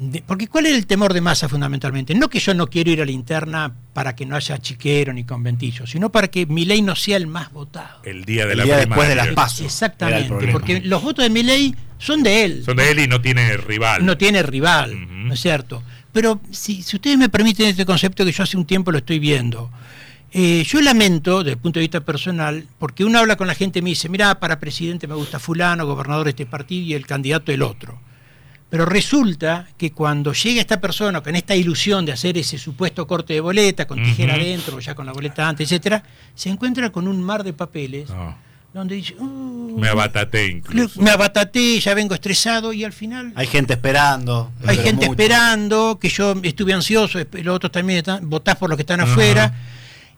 de- 0.02 0.24
porque 0.26 0.48
¿cuál 0.48 0.66
es 0.66 0.76
el 0.76 0.88
temor 0.88 1.14
de 1.14 1.20
masa 1.22 1.50
fundamentalmente? 1.50 2.16
No 2.16 2.30
que 2.30 2.40
yo 2.40 2.54
no 2.54 2.68
quiero 2.68 2.90
ir 2.90 3.02
a 3.02 3.06
la 3.06 3.12
interna 3.12 3.76
para 3.94 4.16
que 4.16 4.26
no 4.26 4.36
haya 4.38 4.58
chiquero 4.58 5.12
ni 5.12 5.26
conventillo, 5.26 5.86
sino 5.86 6.10
para 6.10 6.30
que 6.30 6.46
mi 6.46 6.64
ley 6.66 6.82
no 6.82 6.96
sea 6.96 7.18
el 7.18 7.28
más 7.28 7.52
votado. 7.52 8.00
El 8.06 8.24
día 8.24 8.46
de 8.46 8.54
El 8.54 8.58
la 8.60 8.64
día 8.64 8.78
después 8.78 9.10
de 9.10 9.16
las 9.16 9.28
PASO. 9.28 9.56
era 9.56 9.62
el 9.64 9.66
Exactamente, 9.68 10.48
porque 10.54 10.80
los 10.82 11.04
votos 11.04 11.24
de 11.24 11.30
mi 11.30 11.44
ley 11.44 11.76
son 11.98 12.24
de 12.24 12.46
él, 12.46 12.64
Son 12.66 12.78
de 12.78 12.90
él 12.92 13.00
y 13.00 13.08
no 13.08 13.20
tiene 13.22 13.58
rival. 13.58 14.06
no 14.06 14.18
tiene 14.18 14.42
rival. 14.42 15.28
¿no 15.28 15.34
es 15.34 15.42
cierto? 15.42 15.84
Pero 16.14 16.40
si, 16.50 16.82
si 16.82 16.96
ustedes 16.96 17.18
me 17.18 17.28
permiten 17.30 17.68
este 17.68 17.86
concepto 17.86 18.24
que 18.26 18.32
yo 18.32 18.42
hace 18.44 18.56
un 18.58 18.66
tiempo 18.66 18.92
lo 18.92 18.98
estoy 19.00 19.20
viendo, 19.20 19.70
eh, 20.32 20.64
yo 20.66 20.80
lamento, 20.82 21.40
desde 21.40 21.52
el 21.52 21.58
punto 21.58 21.80
de 21.80 21.84
vista 21.84 22.00
personal, 22.02 22.66
porque 22.80 23.04
uno 23.04 23.20
habla 23.20 23.36
con 23.36 23.48
la 23.48 23.54
gente 23.56 23.80
y 23.80 23.82
me 23.82 23.90
dice, 23.90 24.08
mira, 24.10 24.40
para 24.40 24.60
presidente 24.60 25.08
me 25.08 25.16
gusta 25.16 25.40
fulano, 25.40 25.86
gobernador 25.86 26.24
de 26.24 26.30
este 26.32 26.46
partido 26.46 26.84
y 26.86 26.94
el 26.94 27.06
candidato 27.06 27.52
el 27.52 27.62
otro. 27.64 28.00
Pero 28.70 28.86
resulta 28.86 29.68
que 29.78 29.92
cuando 29.92 30.32
llega 30.32 30.62
esta 30.62 30.80
persona 30.80 31.22
con 31.22 31.36
esta 31.36 31.56
ilusión 31.56 32.06
de 32.06 32.12
hacer 32.12 32.38
ese 32.38 32.58
supuesto 32.60 33.08
corte 33.08 33.34
de 33.34 33.42
boleta, 33.42 33.88
con 33.88 34.04
tijera 34.04 34.36
adentro, 34.36 34.80
ya 34.80 34.94
con 34.94 35.08
la 35.08 35.12
boleta 35.12 35.48
antes, 35.50 35.66
etcétera, 35.72 36.04
se 36.36 36.50
encuentra 36.50 36.92
con 36.92 37.08
un 37.08 37.22
mar 37.22 37.44
de 37.44 37.54
papeles 37.54 38.10
No, 38.12 38.38
donde 38.72 38.96
dice, 38.96 39.16
"Uh, 39.18 39.76
me 39.80 39.88
abataté 39.90 40.46
incluso. 40.48 41.02
me 41.02 41.10
abataté, 41.10 41.80
ya 41.80 41.96
vengo 41.96 42.14
estresado 42.14 42.72
y 42.72 42.84
al 42.84 42.94
final 42.94 43.34
Hay 43.36 43.48
gente 43.48 43.74
esperando. 43.74 44.52
hay 44.64 44.78
gente 44.78 45.08
mucho. 45.08 45.12
esperando, 45.20 45.98
que 46.00 46.10
yo 46.10 46.36
estuve 46.44 46.72
ansioso, 46.74 47.18
los 47.42 47.56
otros 47.56 47.72
también 47.72 47.98
están, 48.00 48.30
votás 48.30 48.56
por 48.58 48.70
los 48.70 48.78
que 48.78 48.84
están 48.84 49.02
afuera. 49.02 49.52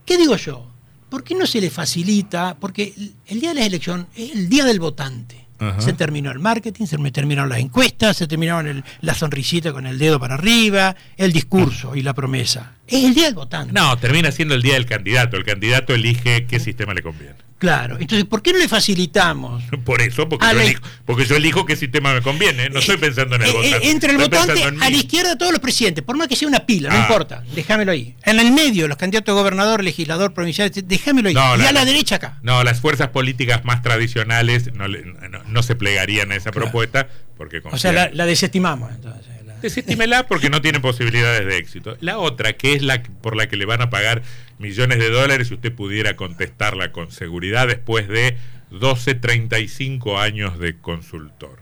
¿Qué 0.06 0.18
digo 0.18 0.36
yo? 0.36 0.68
¿Por 1.10 1.24
qué 1.24 1.36
no 1.36 1.46
se 1.48 1.62
le 1.62 1.70
facilita? 1.70 2.58
Porque 2.60 2.94
el- 2.98 3.14
el 3.28 3.40
día 3.40 3.50
de 3.54 3.56
la 3.62 3.66
elección 3.66 4.08
es 4.16 4.32
el 4.34 4.50
día 4.50 4.66
del 4.66 4.80
votante. 4.82 5.41
Ajá. 5.62 5.80
Se 5.80 5.94
terminó 5.94 6.32
el 6.32 6.40
marketing, 6.40 6.86
se 6.88 6.98
me 6.98 7.12
terminaron 7.12 7.50
las 7.50 7.60
encuestas, 7.60 8.18
se 8.18 8.28
terminaron 8.28 8.68
el- 8.68 8.84
la 9.02 9.14
sonrisita 9.14 9.72
con 9.72 9.86
el 9.86 9.98
dedo 10.00 10.20
para 10.20 10.34
arriba, 10.34 10.96
el 11.18 11.32
discurso 11.32 11.96
y 11.96 12.02
la 12.02 12.14
promesa. 12.14 12.74
Es 12.88 13.04
el 13.06 13.14
día 13.14 13.26
del 13.26 13.36
votante. 13.36 13.72
No, 13.72 13.98
termina 13.98 14.32
siendo 14.32 14.56
el 14.56 14.62
día 14.62 14.74
del 14.74 14.86
candidato. 14.86 15.38
El 15.38 15.46
candidato 15.46 15.94
elige 15.94 16.46
qué 16.48 16.60
sistema 16.60 16.94
le 16.94 17.02
conviene. 17.04 17.36
Claro. 17.62 17.98
Entonces, 18.00 18.26
¿por 18.26 18.42
qué 18.42 18.54
no 18.54 18.58
le 18.58 18.68
facilitamos? 18.68 19.64
Por 19.86 20.02
eso, 20.02 20.28
porque, 20.28 20.48
yo 20.48 20.54
la- 20.54 20.64
elijo, 20.64 20.82
porque 21.06 21.26
yo 21.26 21.36
elijo 21.36 21.64
qué 21.68 21.76
sistema 21.76 22.12
me 22.12 22.22
conviene. 22.24 22.70
No 22.72 22.80
estoy 22.80 22.98
pensando 22.98 23.36
en 23.36 23.44
el 23.44 23.50
Eh, 23.50 23.52
eh, 23.52 23.56
votante. 23.66 23.90
entre 23.92 24.14
el 24.14 24.20
estoy 24.22 24.40
votante, 24.40 24.64
en 24.64 24.82
a 24.82 24.90
la 24.90 24.98
izquierda 24.98 25.38
todos 25.38 25.52
los 25.52 25.62
presidentes, 25.62 26.04
por 26.04 26.18
más 26.18 26.28
que 26.28 26.36
sea 26.36 26.48
una 26.48 26.62
pila, 26.66 26.90
no 26.90 26.96
Ah. 26.96 27.02
importa, 27.02 27.44
déjamelo 27.54 27.92
ahí. 27.92 28.16
En 28.24 28.40
el 28.40 28.52
medio, 28.52 28.88
los 28.88 28.98
candidatos 28.98 29.32
a 29.34 29.36
gobernador, 29.38 29.84
legislador, 29.84 30.34
provincial, 30.34 30.72
déjamelo 30.74 31.30
ahí. 31.30 31.36
No, 31.36 31.56
y 31.56 31.60
la- 31.60 31.70
a 31.70 31.72
la 31.72 31.86
derecha 31.86 32.16
acá. 32.16 32.40
No, 32.42 32.64
las 32.64 32.82
fuerzas 32.82 33.10
políticas 33.10 33.64
más 33.64 33.84
tradicionales 33.84 34.74
no, 34.74 34.88
no- 34.88 35.44
no 35.46 35.64
se 35.64 35.76
plegarían 35.76 36.32
a 36.32 36.36
esa 36.36 36.50
Claro. 36.50 36.66
propuesta 36.66 37.08
porque 37.38 37.62
O 37.64 37.78
sea, 37.78 37.92
la, 37.92 38.26
desestimamos. 38.26 38.92
Entonces, 38.92 39.22
Desestímela 39.62 40.28
porque 40.28 40.50
no 40.50 40.62
tiene 40.62 40.80
posibilidades 40.80 41.46
de 41.46 41.58
éxito. 41.58 41.98
La 42.02 42.20
otra, 42.20 42.54
que 42.54 42.74
es 42.74 42.82
la 42.82 43.04
por 43.04 43.36
la 43.36 43.48
que 43.48 43.58
le 43.58 43.66
van 43.66 43.82
a 43.82 43.90
pagar 43.90 44.24
millones 44.60 45.00
de 45.00 45.10
dólares, 45.10 45.50
si 45.50 45.54
usted 45.54 45.74
pudiera 45.74 46.16
contestarla 46.16 46.92
con 46.92 47.12
seguridad 47.12 47.68
después 47.68 48.08
de 48.08 48.38
12, 48.72 49.16
35 49.16 50.20
años 50.20 50.60
de 50.60 50.78
consultor. 50.78 51.60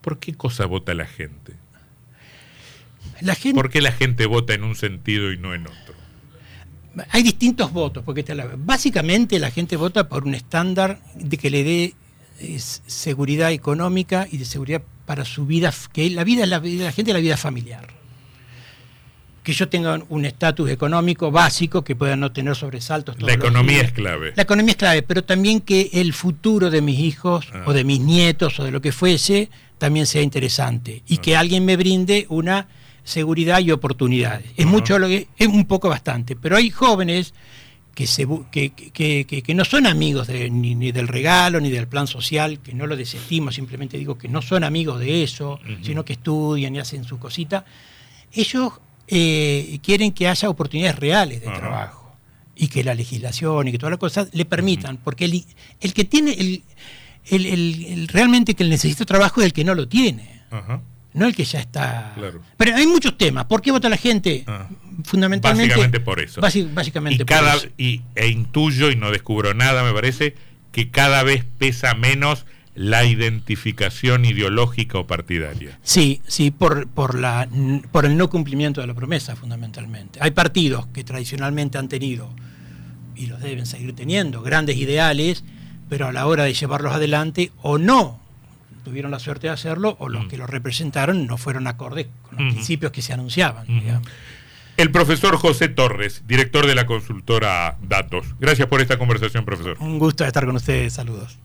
¿Por 0.00 0.18
qué 0.18 0.34
cosa 0.34 0.66
vota 0.66 0.94
la 0.94 1.06
gente? 1.06 1.54
la 3.20 3.34
gente, 3.34 3.54
¿Por 3.54 3.70
qué 3.70 3.80
la 3.80 3.92
gente 3.92 4.26
vota 4.26 4.54
en 4.54 4.64
un 4.64 4.74
sentido 4.74 5.32
y 5.32 5.38
no 5.38 5.54
en 5.54 5.66
otro? 5.66 5.98
hay 7.10 7.22
distintos 7.22 7.72
votos, 7.72 8.02
porque 8.04 8.24
básicamente 8.56 9.38
la 9.38 9.50
gente 9.50 9.76
vota 9.76 10.08
por 10.08 10.24
un 10.24 10.34
estándar 10.34 11.00
de 11.14 11.36
que 11.36 11.50
le 11.50 11.62
dé 11.62 11.94
es, 12.40 12.82
seguridad 12.86 13.52
económica 13.52 14.26
y 14.30 14.38
de 14.38 14.44
seguridad 14.44 14.82
para 15.08 15.24
su 15.24 15.46
vida, 15.46 15.72
que 15.90 16.10
la 16.10 16.22
vida 16.22 16.42
es 16.44 16.50
la 16.50 16.58
vida 16.58 16.80
de 16.80 16.84
la 16.84 16.92
gente 16.92 17.14
la 17.14 17.18
vida 17.18 17.38
familiar. 17.38 17.88
Que 19.42 19.54
yo 19.54 19.66
tenga 19.70 19.98
un 20.10 20.26
estatus 20.26 20.68
económico 20.68 21.30
básico, 21.30 21.82
que 21.82 21.96
pueda 21.96 22.14
no 22.14 22.30
tener 22.30 22.54
sobresaltos. 22.54 23.16
todos 23.16 23.26
La 23.26 23.32
economía 23.34 23.80
es 23.80 23.92
clave. 23.92 24.34
La 24.36 24.42
economía 24.42 24.72
es 24.72 24.76
clave, 24.76 25.02
pero 25.02 25.24
también 25.24 25.62
que 25.62 25.88
el 25.94 26.12
futuro 26.12 26.68
de 26.68 26.82
mis 26.82 26.98
hijos 27.00 27.48
Ah. 27.54 27.62
o 27.64 27.72
de 27.72 27.84
mis 27.84 28.00
nietos 28.00 28.60
o 28.60 28.64
de 28.64 28.70
lo 28.70 28.82
que 28.82 28.92
fuese 28.92 29.48
también 29.78 30.04
sea 30.06 30.20
interesante 30.20 31.02
y 31.08 31.16
que 31.16 31.34
alguien 31.36 31.64
me 31.64 31.78
brinde 31.78 32.26
una 32.28 32.68
seguridad 33.02 33.60
y 33.60 33.70
oportunidades. 33.70 34.44
Es 34.58 34.66
Ajá. 34.66 34.70
mucho 34.74 34.98
lo 34.98 35.08
que 35.08 35.28
es 35.38 35.48
un 35.48 35.64
poco 35.64 35.88
bastante, 35.88 36.36
pero 36.36 36.54
hay 36.58 36.68
jóvenes 36.68 37.32
que 37.98 38.06
se 38.06 38.28
que, 38.52 38.70
que- 38.70 39.24
que- 39.26 39.42
que 39.42 39.54
no 39.56 39.64
son 39.64 39.84
amigos 39.84 40.28
de- 40.28 40.48
ni, 40.50 40.76
ni 40.76 40.92
del 40.92 41.08
regalo 41.08 41.58
ni 41.60 41.68
del 41.68 41.88
plan 41.88 42.06
social, 42.06 42.60
que 42.60 42.72
no 42.72 42.86
lo 42.86 42.94
desestimo, 42.96 43.50
simplemente 43.50 43.98
digo 43.98 44.16
que 44.16 44.28
no 44.28 44.40
son 44.40 44.62
amigos 44.62 45.00
de 45.00 45.24
eso, 45.24 45.58
sino 45.82 46.04
que 46.04 46.12
estudian 46.12 46.76
y 46.76 46.78
hacen 46.78 47.02
su 47.02 47.18
cosita. 47.18 47.64
Ellos 48.32 48.74
eh, 49.08 49.80
quieren 49.82 50.12
que 50.12 50.28
haya 50.28 50.48
oportunidades 50.48 50.96
reales 50.96 51.40
de 51.40 51.48
trabajo 51.58 52.14
y 52.54 52.68
que 52.68 52.84
la 52.84 52.94
legislación 52.94 53.66
y 53.66 53.72
que 53.72 53.78
todas 53.78 53.90
las 53.90 53.98
cosas 53.98 54.28
le 54.32 54.44
permitan, 54.44 54.98
porque 54.98 55.24
el, 55.24 55.44
el 55.80 55.92
que 55.92 56.04
tiene, 56.04 56.34
el, 56.34 56.62
el- 57.26 57.46
el- 57.46 57.84
el- 57.84 58.08
realmente 58.08 58.54
que 58.54 58.62
necesita 58.62 59.04
trabajo 59.06 59.40
es 59.40 59.46
el 59.46 59.52
que 59.52 59.64
no 59.64 59.74
lo 59.74 59.88
tiene, 59.88 60.42
no 61.14 61.26
el 61.26 61.34
que 61.34 61.44
ya 61.44 61.58
está. 61.58 62.12
Claro. 62.14 62.42
Pero 62.56 62.76
hay 62.76 62.86
muchos 62.86 63.18
temas. 63.18 63.46
¿Por 63.46 63.60
qué 63.60 63.72
vota 63.72 63.88
la 63.88 63.96
gente? 63.96 64.44
Fundamentalmente. 65.04 65.68
Básicamente 65.68 66.00
por 66.00 66.20
eso. 66.20 66.40
básicamente 66.40 67.22
y 67.22 67.24
por 67.24 67.26
cada 67.26 67.54
eso. 67.56 67.68
y, 67.76 68.02
e 68.14 68.28
intuyo 68.28 68.90
y 68.90 68.96
no 68.96 69.10
descubro 69.10 69.54
nada 69.54 69.82
me 69.84 69.92
parece 69.92 70.34
que 70.72 70.90
cada 70.90 71.22
vez 71.22 71.44
pesa 71.58 71.94
menos 71.94 72.46
la 72.74 73.04
identificación 73.04 74.24
ideológica 74.24 74.98
o 74.98 75.06
partidaria 75.06 75.78
Sí, 75.82 76.20
sí, 76.28 76.50
por, 76.52 76.86
por, 76.88 77.18
la, 77.18 77.48
por 77.90 78.04
el 78.06 78.16
no 78.16 78.30
cumplimiento 78.30 78.80
de 78.80 78.86
la 78.86 78.94
promesa, 78.94 79.34
fundamentalmente. 79.34 80.20
Hay 80.22 80.30
partidos 80.30 80.86
que 80.88 81.02
tradicionalmente 81.02 81.76
han 81.78 81.88
tenido, 81.88 82.30
y 83.16 83.26
los 83.26 83.40
deben 83.40 83.66
seguir 83.66 83.94
teniendo, 83.96 84.42
grandes 84.42 84.76
ideales, 84.76 85.42
pero 85.88 86.06
a 86.06 86.12
la 86.12 86.26
hora 86.26 86.44
de 86.44 86.54
llevarlos 86.54 86.92
adelante, 86.92 87.50
o 87.62 87.78
no 87.78 88.20
tuvieron 88.84 89.10
la 89.10 89.18
suerte 89.18 89.48
de 89.48 89.52
hacerlo, 89.54 89.96
o 89.98 90.08
los 90.08 90.26
Mm. 90.26 90.28
que 90.28 90.36
los 90.38 90.48
representaron 90.48 91.26
no 91.26 91.36
fueron 91.36 91.66
acordes 91.66 92.06
con 92.22 92.38
los 92.44 92.54
principios 92.54 92.92
que 92.92 93.02
se 93.02 93.12
anunciaban. 93.12 93.66
El 94.78 94.92
profesor 94.92 95.36
José 95.36 95.68
Torres 95.68 96.22
director 96.26 96.66
de 96.66 96.74
la 96.74 96.86
consultora 96.86 97.76
Datos. 97.82 98.34
Gracias 98.38 98.68
por 98.68 98.80
esta 98.80 98.96
conversación 98.96 99.44
profesor. 99.44 99.76
Un 99.80 99.98
gusto 99.98 100.24
estar 100.24 100.46
con 100.46 100.56
ustedes, 100.56 100.94
saludos. 100.94 101.38